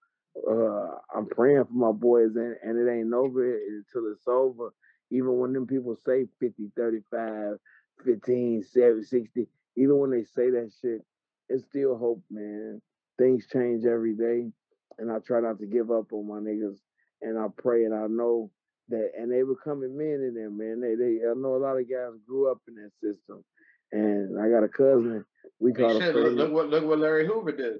[0.50, 4.70] uh, I'm praying for my boys, and, and it ain't over until it's over.
[5.10, 7.56] Even when them people say 50, 35,
[8.04, 9.46] 15, 7, 60,
[9.76, 11.02] even when they say that shit,
[11.48, 12.80] it's still hope, man.
[13.18, 14.50] Things change every day
[14.98, 16.78] and I try not to give up on my niggas.
[17.22, 18.50] And I pray and I know
[18.88, 20.80] that, and they becoming men in there, man.
[20.80, 23.44] They, they, I know a lot of guys grew up in that system,
[23.92, 25.24] and I got a cousin.
[25.58, 27.78] We Hey, call shit, look, look what look what Larry Hoover did.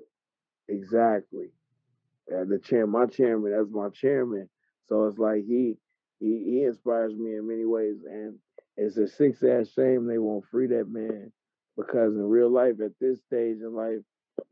[0.69, 1.49] exactly.
[2.33, 4.49] Uh, the chair, my chairman, that's my chairman.
[4.89, 5.77] So it's like he,
[6.21, 8.37] he, he inspires me in many ways, and
[8.77, 11.33] it's a six ass shame they won't free that man
[11.77, 14.01] because in real life, at this stage in life,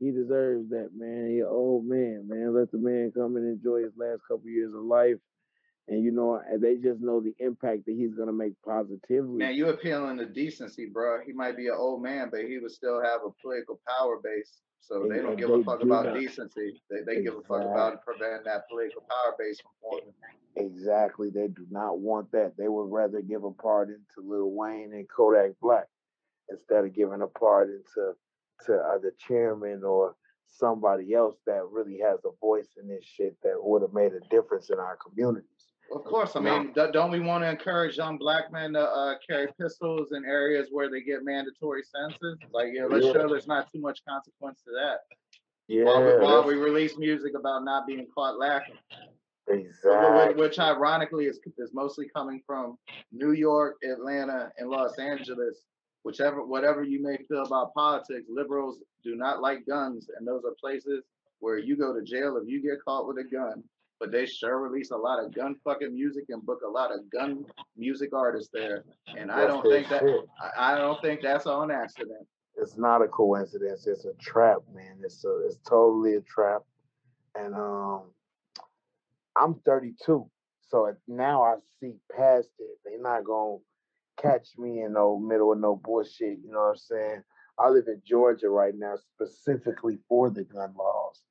[0.01, 1.31] he deserves that, man.
[1.31, 2.55] He old man, man.
[2.55, 5.17] Let the man come and enjoy his last couple years of life.
[5.89, 9.37] And you know, and they just know the impact that he's gonna make positively.
[9.39, 11.21] Man, you appealing to decency, bro.
[11.25, 14.61] He might be an old man, but he would still have a political power base.
[14.81, 16.15] So And- they don't give a fuck about not.
[16.15, 16.83] decency.
[16.91, 20.15] They they give a fuck about preventing that political power base from forming.
[20.57, 21.31] Exactly.
[21.31, 22.57] They do not want that.
[22.57, 25.87] They would rather give a pardon to Lil Wayne and Kodak Black
[26.51, 28.15] instead of giving a pardon to
[28.65, 33.37] to uh, the chairman or somebody else that really has a voice in this shit
[33.43, 35.73] that would have made a difference in our communities.
[35.93, 39.15] Of course, I mean, do- don't we want to encourage young black men to uh,
[39.29, 42.39] carry pistols in areas where they get mandatory sentences?
[42.53, 43.13] Like, yeah, let's Yeah.
[43.13, 44.99] show there's not too much consequence to that.
[45.69, 48.77] Yeah, while, we, while we release music about not being caught lacking.
[49.49, 50.35] Exactly.
[50.35, 52.79] wh- Which ironically is, is mostly coming from
[53.13, 55.63] New York, Atlanta, and Los Angeles.
[56.05, 60.55] Whichever, whatever you may feel about politics, liberals do not like guns, and those are
[60.61, 61.05] places
[61.41, 63.63] where you go to jail if you get caught with a gun.
[63.99, 67.09] But they sure release a lot of gun fucking music and book a lot of
[67.11, 67.45] gun
[67.77, 68.85] music artists there.
[69.17, 70.21] And I don't think that shit.
[70.59, 72.27] I, I don't think that's on accident.
[72.57, 73.87] it's not a coincidence.
[73.87, 74.99] It's a trap, man.
[75.03, 76.63] It's a, it's totally a trap.
[77.35, 78.03] And um,
[79.37, 80.29] I'm 32,
[80.69, 82.79] so now I see past it.
[82.85, 83.59] They're not gonna
[84.21, 86.39] catch me in no middle of no bullshit.
[86.45, 87.23] You know what I'm saying?
[87.59, 91.23] I live in Georgia right now, specifically for the gun laws.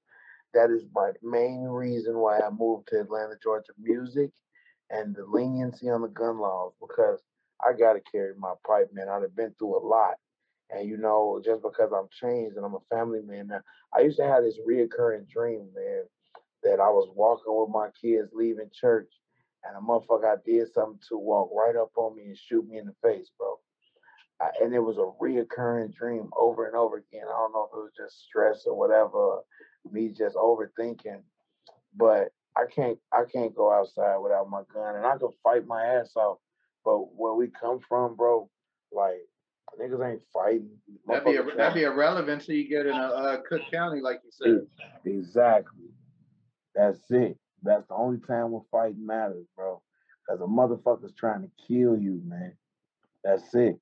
[0.56, 3.74] That is my main reason why I moved to Atlanta, Georgia.
[3.78, 4.32] Music
[4.90, 7.22] and the leniency on the gun laws because
[7.66, 9.10] I gotta carry my pipe, man.
[9.10, 10.16] I've been through a lot.
[10.72, 13.62] And you know, just because I'm changed and I'm a family man now,
[13.96, 16.04] I used to have this reoccurring dream, man,
[16.64, 19.12] that I was walking with my kids leaving church
[19.66, 22.78] and a motherfucker I did something to walk right up on me and shoot me
[22.78, 23.60] in the face, bro.
[24.42, 27.26] I, and it was a reoccurring dream over and over again.
[27.28, 29.40] I don't know if it was just stress or whatever,
[29.92, 31.22] me just overthinking.
[31.96, 35.84] But I can't I can't go outside without my gun, and I can fight my
[35.84, 36.38] ass off.
[36.84, 38.50] But where we come from, bro,
[38.92, 39.28] like
[39.80, 40.70] niggas ain't fighting.
[41.08, 44.22] That'd be a, that'd be irrelevant till you get in a uh, Cook County, like
[44.24, 44.68] you said.
[45.06, 45.90] Exactly.
[46.76, 47.38] That's it.
[47.64, 49.82] That's the only time when fighting matters, bro.
[50.28, 52.54] Cause a motherfucker's trying to kill you, man.
[53.24, 53.80] That's it.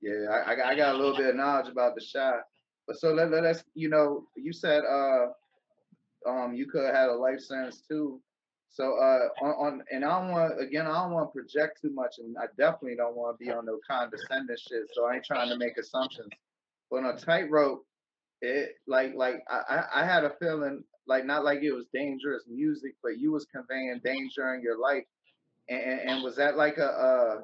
[0.00, 2.42] Yeah, I, I got a little bit of knowledge about the shot.
[2.92, 5.26] So let, let us, you know, you said uh
[6.28, 8.20] um you could have had a life sentence too.
[8.70, 11.90] So uh on, on and I don't want again I don't want to project too
[11.92, 14.84] much and I definitely don't want to be on no condescending shit.
[14.92, 16.28] So I ain't trying to make assumptions.
[16.90, 17.86] But on a tightrope,
[18.42, 22.94] it like like I, I had a feeling like not like it was dangerous music,
[23.02, 25.04] but you was conveying danger in your life.
[25.68, 27.40] And, and was that like a, uh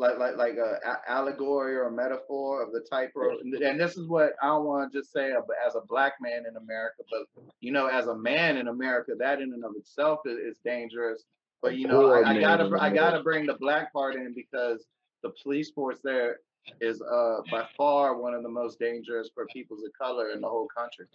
[0.00, 3.40] like like like a, allegory or a metaphor of the tightrope.
[3.42, 5.30] And this is what I don't want to just say
[5.66, 9.40] as a black man in America, but you know, as a man in America, that
[9.40, 11.24] in and of itself is, is dangerous.
[11.62, 14.86] But you know, I, I gotta I gotta bring the black part in because
[15.22, 16.38] the police force there
[16.80, 20.48] is uh by far one of the most dangerous for peoples of color in the
[20.48, 21.06] whole country.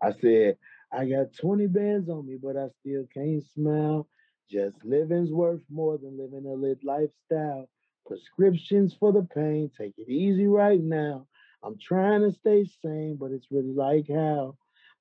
[0.00, 0.56] I said,
[0.92, 4.06] I got 20 bands on me, but I still can't smile.
[4.50, 7.68] Just living's worth more than living a lit lifestyle
[8.08, 9.70] prescriptions for the pain.
[9.78, 11.26] Take it easy right now.
[11.62, 14.56] I'm trying to stay sane, but it's really like how.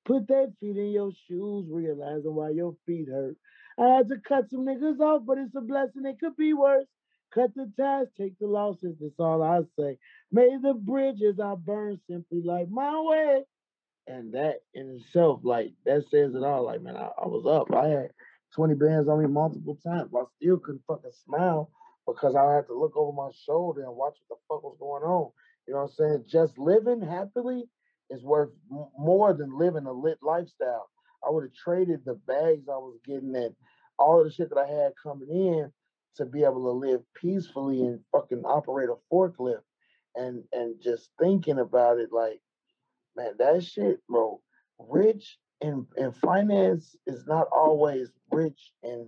[0.05, 3.35] Put that feet in your shoes, realizing why your feet hurt.
[3.79, 6.05] I had to cut some niggas off, but it's a blessing.
[6.05, 6.85] It could be worse.
[7.33, 8.95] Cut the ties, take the losses.
[8.99, 9.97] That's all I say.
[10.31, 13.43] May the bridges I burn simply like my way.
[14.07, 16.63] And that in itself, like that says it all.
[16.63, 17.75] Like, man, I, I was up.
[17.75, 18.11] I had
[18.55, 20.11] 20 bands on me multiple times.
[20.15, 21.69] I still couldn't fucking smile
[22.07, 25.03] because I had to look over my shoulder and watch what the fuck was going
[25.03, 25.31] on.
[25.67, 26.25] You know what I'm saying?
[26.27, 27.65] Just living happily
[28.09, 28.49] is worth
[28.97, 30.89] more than living a lit lifestyle.
[31.25, 33.53] I would have traded the bags I was getting and
[33.99, 35.71] all of the shit that I had coming in
[36.15, 39.61] to be able to live peacefully and fucking operate a forklift.
[40.15, 42.41] And and just thinking about it, like,
[43.15, 44.41] man, that shit, bro.
[44.79, 49.07] Rich in in finance is not always rich in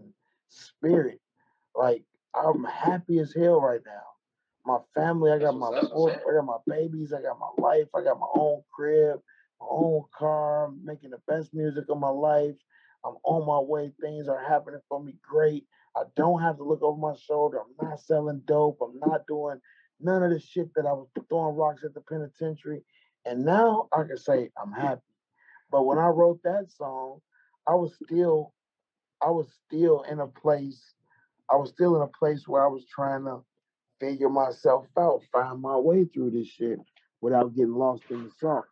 [0.50, 1.20] spirit.
[1.76, 4.01] Like I'm happy as hell right now.
[4.65, 8.03] My family, I got my four, I got my babies, I got my life, I
[8.03, 9.19] got my own crib,
[9.59, 12.55] my own car, I'm making the best music of my life.
[13.05, 13.91] I'm on my way.
[14.01, 15.65] Things are happening for me great.
[15.95, 17.59] I don't have to look over my shoulder.
[17.59, 18.80] I'm not selling dope.
[18.82, 19.59] I'm not doing
[19.99, 22.84] none of the shit that I was throwing rocks at the penitentiary.
[23.25, 25.01] And now I can say I'm happy.
[25.71, 27.21] But when I wrote that song,
[27.67, 28.53] I was still,
[29.21, 30.93] I was still in a place
[31.52, 33.43] I was still in a place where I was trying to
[34.00, 36.80] figure myself out, find my way through this shit
[37.22, 38.66] without getting lost in the sauce.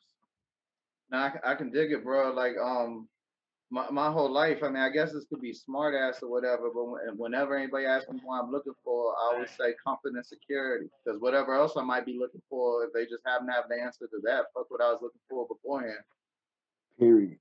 [1.11, 2.31] Now I, I can dig it, bro.
[2.33, 3.07] Like um,
[3.69, 4.59] my my whole life.
[4.63, 7.85] I mean, I guess this could be smart ass or whatever, but when, whenever anybody
[7.85, 10.87] asks me what I'm looking for, I always say comfort and security.
[11.03, 13.81] Because whatever else I might be looking for, if they just happen to have the
[13.81, 16.03] answer to that, fuck what I was looking for beforehand.
[16.99, 17.37] Period.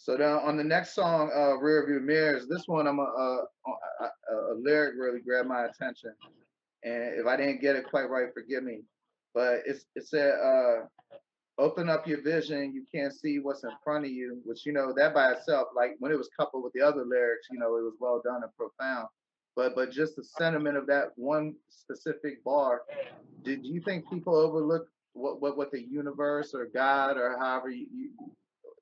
[0.00, 3.46] So now on the next song, uh, Rear View Mirrors, this one I'm a, a,
[4.00, 6.14] a, a, lyric really grabbed my attention,
[6.84, 8.82] and if I didn't get it quite right, forgive me.
[9.34, 10.86] But it's it said, uh,
[11.58, 14.94] "Open up your vision, you can't see what's in front of you." Which you know
[14.96, 17.82] that by itself, like when it was coupled with the other lyrics, you know, it
[17.82, 19.08] was well done and profound.
[19.56, 22.82] But but just the sentiment of that one specific bar,
[23.42, 27.88] did you think people overlook what what what the universe or God or however you,
[27.92, 28.10] you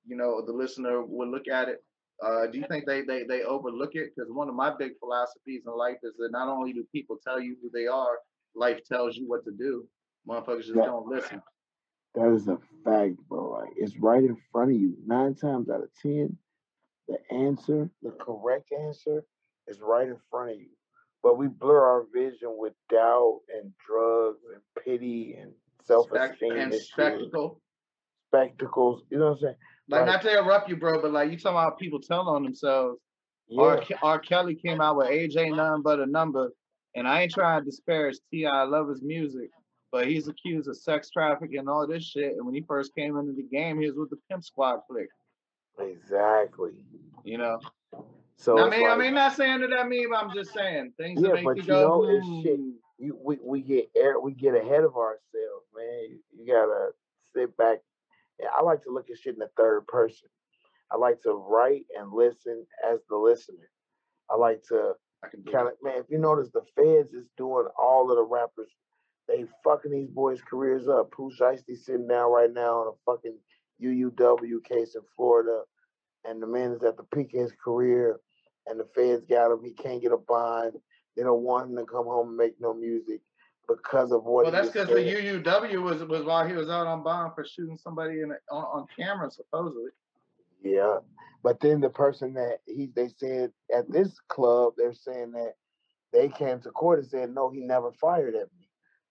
[0.07, 1.83] you know the listener would look at it
[2.25, 4.13] uh, do you think they they they overlook it?
[4.15, 7.39] Because one of my big philosophies in life is that not only do people tell
[7.39, 8.19] you who they are
[8.55, 9.87] life tells you what to do.
[10.27, 11.43] Motherfuckers just that, don't listen.
[12.15, 13.51] that is a fact bro.
[13.51, 14.97] Like it's right in front of you.
[15.07, 16.37] Nine times out of ten
[17.07, 19.23] the answer the correct answer
[19.69, 20.71] is right in front of you.
[21.23, 25.53] But we blur our vision with doubt and drugs and pity and
[25.85, 27.61] self-esteem and, and spectacle.
[28.29, 29.55] Spectacles you know what i'm saying
[29.89, 30.07] like, right.
[30.07, 32.99] not to interrupt you, bro, but like you talking about people telling on themselves.
[33.49, 33.63] Yeah.
[33.63, 33.83] R.
[34.03, 34.19] R.
[34.19, 36.51] Kelly came out with age ain't nothing but a number,
[36.97, 38.51] and I ain't trying to disparage T.I.
[38.51, 39.51] I love his music,
[39.93, 42.33] but he's accused of sex trafficking and all this shit.
[42.37, 45.07] And when he first came into the game, he was with the Pimp Squad Clique.
[45.79, 46.85] Exactly.
[47.23, 47.61] You know.
[48.37, 50.93] So I mean, like, I mean, not saying that I mean, but I'm just saying
[50.99, 52.03] things yeah, that make you go.
[52.03, 52.43] Know, hmm.
[52.43, 52.61] shit.
[52.99, 56.11] You, we we get air, we get ahead of ourselves, man.
[56.11, 56.91] You, you gotta
[57.35, 57.79] sit back
[58.57, 60.29] I like to look at shit in the third person.
[60.91, 63.69] I like to write and listen as the listener.
[64.31, 64.95] I like to
[65.53, 65.99] kind of man.
[65.99, 68.71] If you notice, the feds is doing all of the rappers.
[69.29, 71.11] They fucking these boys' careers up.
[71.11, 73.37] Pooh Shiesty sitting down right now on a fucking
[73.83, 75.63] UUW case in Florida,
[76.25, 78.21] and the man is at the peak of his career,
[78.67, 79.65] and the feds got him.
[79.65, 80.75] He can't get a bond.
[81.17, 83.21] They don't want him to come home and make no music
[83.69, 84.45] because of what.
[84.45, 87.79] Well, that's because the UUW was was while he was out on bond for shooting
[87.79, 89.91] somebody in on, on camera supposedly.
[90.63, 90.99] Yeah,
[91.43, 95.55] but then the person that he they said at this club, they're saying that
[96.13, 98.69] they came to court and said no, he never fired at me.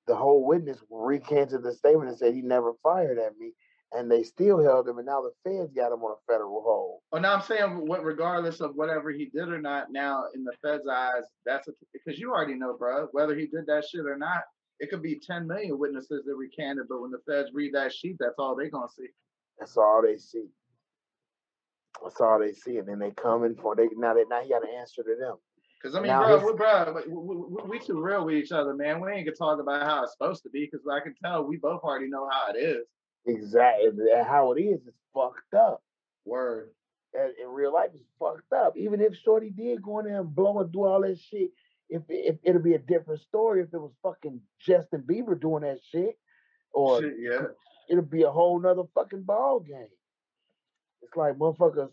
[0.07, 3.53] The whole witness recanted the statement and said he never fired at me,
[3.93, 7.01] and they still held him, and now the feds got him on a federal hold.
[7.11, 10.53] Oh, now I'm saying, what regardless of whatever he did or not, now in the
[10.61, 14.17] feds' eyes, that's a because you already know, bro, whether he did that shit or
[14.17, 14.43] not,
[14.79, 18.17] it could be 10 million witnesses that recanted, but when the feds read that sheet,
[18.19, 19.07] that's all they're gonna see.
[19.59, 20.47] That's all they see.
[22.03, 24.49] That's all they see, and then they come in for they now they now you
[24.49, 25.37] got an answer to them.
[25.81, 28.73] Cause I mean, now bro, we, bro, we, we, we, too real with each other,
[28.73, 28.99] man.
[28.99, 31.57] We ain't gonna talk about how it's supposed to be, cause I can tell we
[31.57, 32.87] both already know how it is.
[33.27, 33.91] Exactly,
[34.25, 35.81] how it is it's fucked up.
[36.25, 36.69] Word.
[37.13, 38.75] And in real life, it's fucked up.
[38.77, 41.51] Even if Shorty did go in there and blow and do all that shit,
[41.89, 45.79] if, if it'll be a different story if it was fucking Justin Bieber doing that
[45.91, 46.17] shit,
[46.73, 47.41] or shit, yeah,
[47.89, 49.87] it'll be a whole nother fucking ball game.
[51.01, 51.91] It's like motherfuckers,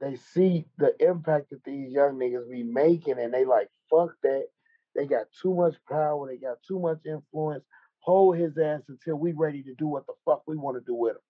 [0.00, 4.46] they see the impact that these young niggas be making, and they like fuck that.
[4.94, 6.26] They got too much power.
[6.28, 7.64] They got too much influence.
[8.00, 10.94] Hold his ass until we ready to do what the fuck we want to do
[10.94, 11.22] with him.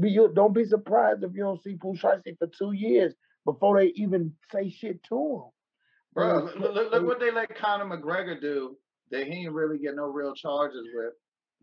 [0.00, 3.14] Be you, don't be surprised if you don't see Pooh Shiesty for two years
[3.44, 5.50] before they even say shit to him.
[6.14, 8.76] Bro, look, look, look what they let Conor McGregor do
[9.10, 11.12] that he didn't really get no real charges with.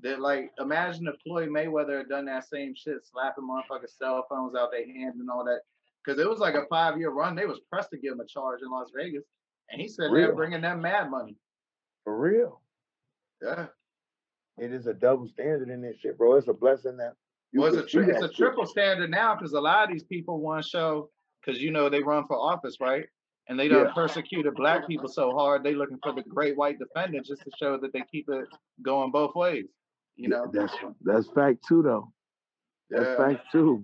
[0.01, 4.55] That like imagine if Floyd Mayweather had done that same shit, slapping motherfucking cell phones
[4.55, 5.61] out their hands and all that.
[6.03, 7.35] Because it was like a five year run.
[7.35, 9.23] They was pressed to give him a charge in Las Vegas,
[9.69, 11.35] and he said they're bringing them mad money.
[12.05, 12.61] For real.
[13.43, 13.67] Yeah.
[14.59, 16.35] It is a double standard in this shit, bro.
[16.35, 17.13] It's a blessing that.
[17.53, 20.39] well, it's a tri- it's a triple standard now because a lot of these people
[20.39, 21.09] want to show
[21.43, 23.05] because you know they run for office, right?
[23.49, 23.93] and they don't yeah.
[23.93, 25.63] persecuted black people so hard.
[25.63, 28.47] They looking for the great white defendant just to show that they keep it
[28.83, 29.65] going both ways.
[30.15, 32.11] You know, that's that's fact too, though.
[32.89, 33.17] That's yeah.
[33.17, 33.83] fact too.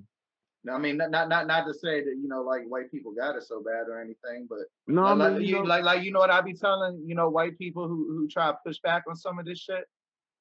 [0.63, 3.35] Now, I mean, not not not to say that you know, like white people got
[3.35, 6.19] it so bad or anything, but no, like, I mean, you, like like you know
[6.19, 9.15] what I be telling you know white people who who try to push back on
[9.15, 9.85] some of this shit,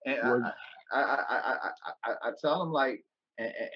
[0.04, 0.44] and
[0.92, 1.70] I, I, I, I,
[2.04, 3.04] I I tell them like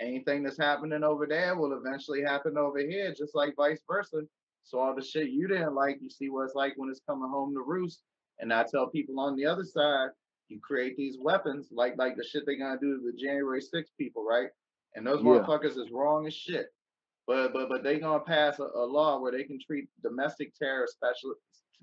[0.00, 4.22] anything that's happening over there will eventually happen over here, just like vice versa.
[4.64, 7.28] So all the shit you didn't like, you see what it's like when it's coming
[7.28, 8.02] home to roost.
[8.38, 10.10] And I tell people on the other side,
[10.48, 13.90] you create these weapons like like the shit they're gonna do to the January 6
[13.98, 14.48] people, right?
[14.94, 15.30] And those yeah.
[15.30, 16.66] motherfuckers is wrong as shit.
[17.26, 20.96] But but but they gonna pass a, a law where they can treat domestic terrorists,
[20.96, 21.34] special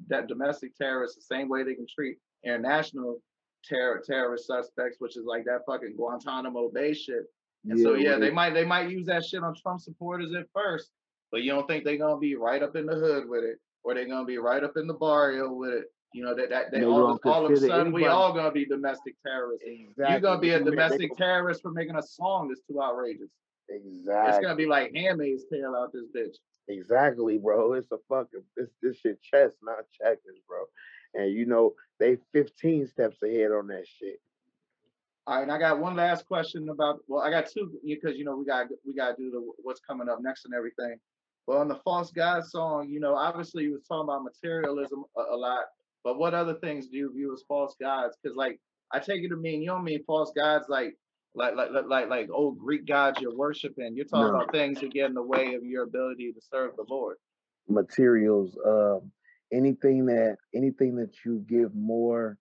[0.07, 3.21] that domestic terrorists the same way they can treat international
[3.67, 7.25] terror terrorist suspects, which is like that fucking Guantanamo Bay shit.
[7.67, 10.45] And yeah, so yeah, they might they might use that shit on Trump supporters at
[10.53, 10.91] first,
[11.31, 13.93] but you don't think they're gonna be right up in the hood with it, or
[13.93, 15.85] they're gonna be right up in the barrio with it.
[16.13, 18.03] You know that that they all, all of a sudden anybody.
[18.03, 19.65] we all gonna be domestic terrorists.
[19.67, 20.13] Exactly.
[20.13, 23.31] You're gonna be a domestic terrorist for making a song that's too outrageous.
[23.67, 24.29] Exactly.
[24.29, 26.35] It's gonna be like Handmaid's Tale out this bitch.
[26.67, 27.73] Exactly, bro.
[27.73, 30.65] It's a fucking this this shit chess, not checkers, bro.
[31.15, 34.19] And you know they 15 steps ahead on that shit.
[35.27, 36.99] All right, and I got one last question about.
[37.07, 39.79] Well, I got two because you know we got we got to do the what's
[39.79, 40.97] coming up next and everything.
[41.47, 45.35] Well, on the False God song, you know, obviously you was talking about materialism a,
[45.35, 45.65] a lot,
[46.03, 48.17] but what other things do you view as false gods?
[48.21, 48.59] Because like
[48.91, 50.95] I take it to mean you don't mean false gods like
[51.33, 53.95] like like like like old Greek gods you're worshiping.
[53.95, 54.41] You're talking no.
[54.41, 57.17] about things that get in the way of your ability to serve the Lord.
[57.67, 59.11] Materials, um,
[59.53, 62.37] anything that anything that you give more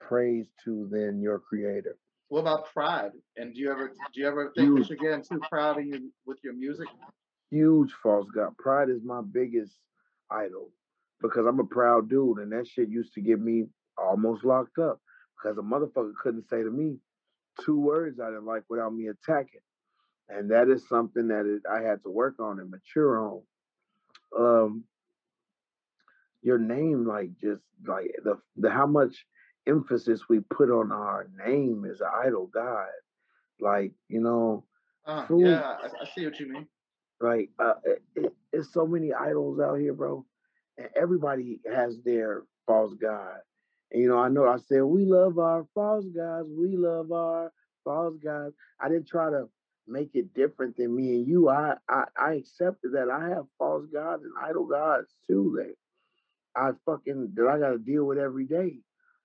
[0.00, 1.96] praise to than your creator.
[2.28, 3.12] What about pride?
[3.36, 5.84] And do you ever do you ever think you, that you're getting too proud of
[5.84, 6.88] you with your music?
[7.50, 8.56] huge false god.
[8.56, 9.72] Pride is my biggest
[10.30, 10.70] idol
[11.20, 13.66] because I'm a proud dude, and that shit used to get me
[13.98, 15.00] almost locked up
[15.36, 16.96] because a motherfucker couldn't say to me
[17.64, 19.60] two words I didn't like without me attacking,
[20.28, 23.42] and that is something that it, I had to work on and mature on.
[24.38, 24.84] Um,
[26.42, 29.26] your name, like just like the the how much
[29.66, 32.88] emphasis we put on our name as an idol god,
[33.60, 34.64] like you know.
[35.06, 36.66] Uh, yeah, I, I see what you mean.
[37.20, 40.24] Like, uh, it, it, it's so many idols out here, bro,
[40.78, 43.38] and everybody has their false god.
[43.90, 47.52] And you know, I know I said we love our false gods, we love our
[47.84, 48.54] false gods.
[48.80, 49.48] I didn't try to
[49.86, 51.48] make it different than me and you.
[51.48, 55.54] I I, I accepted that I have false gods and idol gods too.
[55.58, 55.74] That
[56.56, 58.78] I fucking that I got to deal with every day,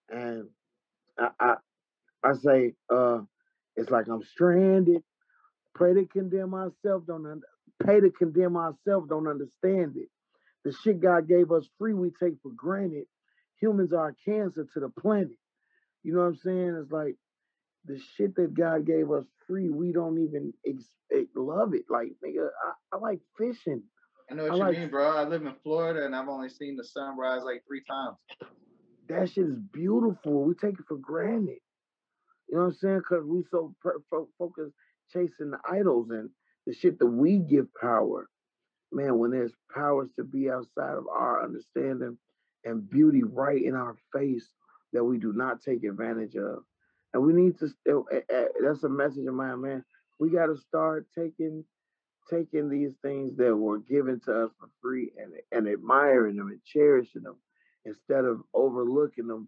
[0.09, 0.49] and
[1.19, 1.55] I I,
[2.23, 3.21] I say uh,
[3.75, 5.03] it's like I'm stranded.
[5.75, 7.05] Pray to condemn myself.
[7.07, 7.41] Don't
[7.85, 10.09] pay to condemn ourselves don't understand it.
[10.65, 13.05] The shit God gave us free, we take for granted.
[13.61, 15.37] Humans are cancer to the planet.
[16.03, 16.79] You know what I'm saying?
[16.81, 17.15] It's like
[17.85, 21.85] the shit that God gave us free, we don't even ex- ex- love it.
[21.89, 22.47] Like, nigga,
[22.93, 23.83] I, I like fishing.
[24.29, 25.15] I know what I you like- mean, bro.
[25.15, 28.17] I live in Florida and I've only seen the sunrise like three times.
[29.07, 30.43] That shit is beautiful.
[30.43, 31.59] We take it for granted.
[32.49, 32.97] You know what I'm saying?
[32.99, 34.73] Because we so per- fo- focused
[35.11, 36.29] chasing the idols and
[36.65, 38.27] the shit that we give power.
[38.91, 42.17] Man, when there's powers to be outside of our understanding
[42.63, 44.49] and beauty right in our face
[44.93, 46.63] that we do not take advantage of.
[47.13, 49.85] And we need to, eh, eh, that's a message of mine, man.
[50.19, 51.63] We got to start taking
[52.29, 56.63] taking these things that were given to us for free and, and admiring them and
[56.65, 57.37] cherishing them
[57.85, 59.47] instead of overlooking them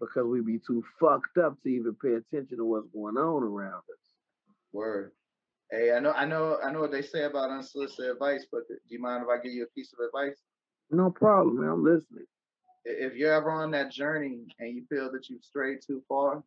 [0.00, 3.78] because we be too fucked up to even pay attention to what's going on around
[3.78, 4.10] us.
[4.72, 5.12] Word.
[5.70, 8.76] Hey, I know, I know, I know what they say about unsolicited advice, but do
[8.88, 10.38] you mind if I give you a piece of advice?
[10.90, 11.70] No problem, man.
[11.70, 12.26] I'm listening.
[12.84, 16.44] If you're ever on that journey and you feel that you've strayed too far,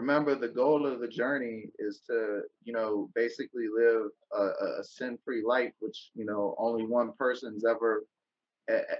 [0.00, 4.04] remember the goal of the journey is to, you know, basically live
[4.40, 4.44] a,
[4.80, 8.04] a- sin-free life, which you know only one person's ever,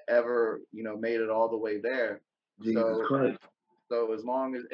[0.08, 2.20] ever, you know, made it all the way there.
[2.62, 3.38] Jesus So- Christ.
[3.88, 4.64] So as long as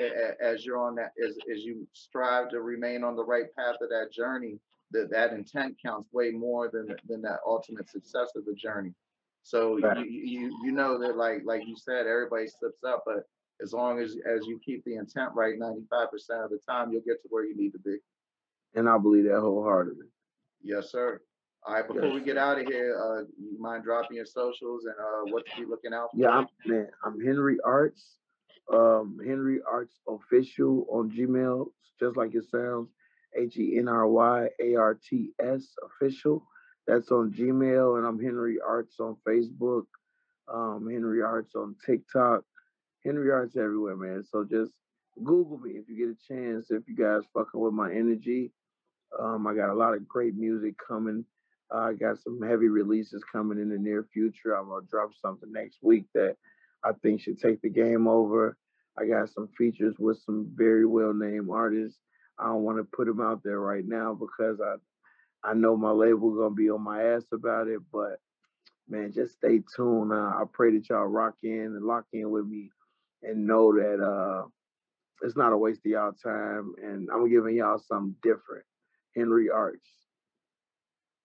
[0.40, 3.90] as you're on that, as as you strive to remain on the right path of
[3.90, 4.58] that journey,
[4.92, 8.94] that that intent counts way more than than that ultimate success of the journey.
[9.42, 9.98] So Right.
[9.98, 10.04] you,
[10.34, 13.28] you you know that like like you said, everybody slips up, but
[13.62, 16.92] as long as as you keep the intent right, ninety five percent of the time,
[16.92, 17.96] you'll get to where you need to be.
[18.74, 20.06] And I believe that wholeheartedly.
[20.62, 21.20] Yes, sir.
[21.64, 24.84] All right, before Yes, we get out of here, uh, you mind dropping your socials
[24.84, 26.18] and uh, what to be looking out for?
[26.18, 28.16] Yeah, I'm man, I'm Henry Arts.
[28.72, 31.66] Um, Henry Arts official on Gmail,
[32.00, 32.88] just like it sounds.
[33.36, 36.44] H E N R Y A R T S official.
[36.86, 39.84] That's on Gmail, and I'm Henry Arts on Facebook.
[40.52, 42.42] Um, Henry Arts on TikTok.
[43.04, 44.24] Henry Arts everywhere, man.
[44.24, 44.72] So just
[45.22, 46.70] Google me if you get a chance.
[46.70, 48.52] If you guys fucking with my energy,
[49.18, 51.24] um, I got a lot of great music coming.
[51.74, 54.54] Uh, I got some heavy releases coming in the near future.
[54.54, 56.36] I'm gonna drop something next week that
[56.84, 58.56] I think should take the game over.
[58.98, 61.98] I got some features with some very well named artists.
[62.38, 64.76] I don't want to put them out there right now because I
[65.44, 67.80] I know my label gonna be on my ass about it.
[67.92, 68.20] But
[68.88, 70.12] man, just stay tuned.
[70.12, 72.70] Uh, I pray that y'all rock in and lock in with me
[73.22, 74.46] and know that uh,
[75.22, 76.74] it's not a waste of y'all time.
[76.82, 78.64] And I'm giving y'all something different.
[79.16, 79.88] Henry Arts.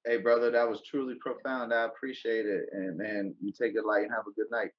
[0.05, 1.73] Hey, brother, that was truly profound.
[1.73, 2.65] I appreciate it.
[2.71, 4.71] And man, you take it light and have a good night.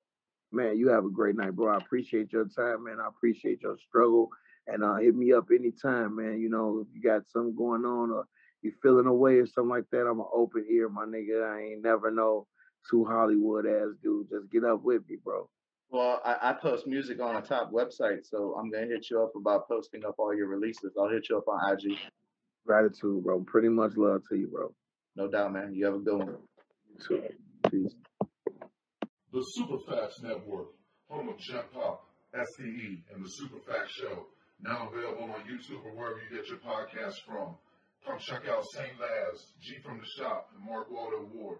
[0.53, 1.75] Man, you have a great night, bro.
[1.75, 2.99] I appreciate your time, man.
[3.03, 4.31] I appreciate your struggle.
[4.67, 6.41] And uh, hit me up anytime, man.
[6.41, 8.25] You know, if you got something going on or
[8.63, 11.45] you feeling away or something like that, I'm an open ear, my nigga.
[11.45, 12.47] I ain't never know
[12.91, 14.29] two Hollywood ass dude.
[14.31, 15.49] Just get up with me, bro.
[15.91, 19.33] Well, I, I post music on a top website, so I'm gonna hit you up
[19.35, 20.93] about posting up all your releases.
[20.99, 21.97] I'll hit you up on IG.
[22.67, 23.41] Gratitude, bro.
[23.41, 24.75] Pretty much love to you, bro.
[25.17, 25.75] No doubt, man.
[25.75, 26.37] You have a good one.
[27.07, 27.23] Too.
[27.71, 27.95] Peace.
[29.33, 30.69] The Superfacts Network,
[31.09, 34.27] home of Jet Pop, SCE, and the Superfacts Show,
[34.61, 37.55] now available on YouTube or wherever you get your podcasts from.
[38.07, 38.93] Come check out St.
[39.01, 41.59] Laz, G from the Shop, and Mark Walsh.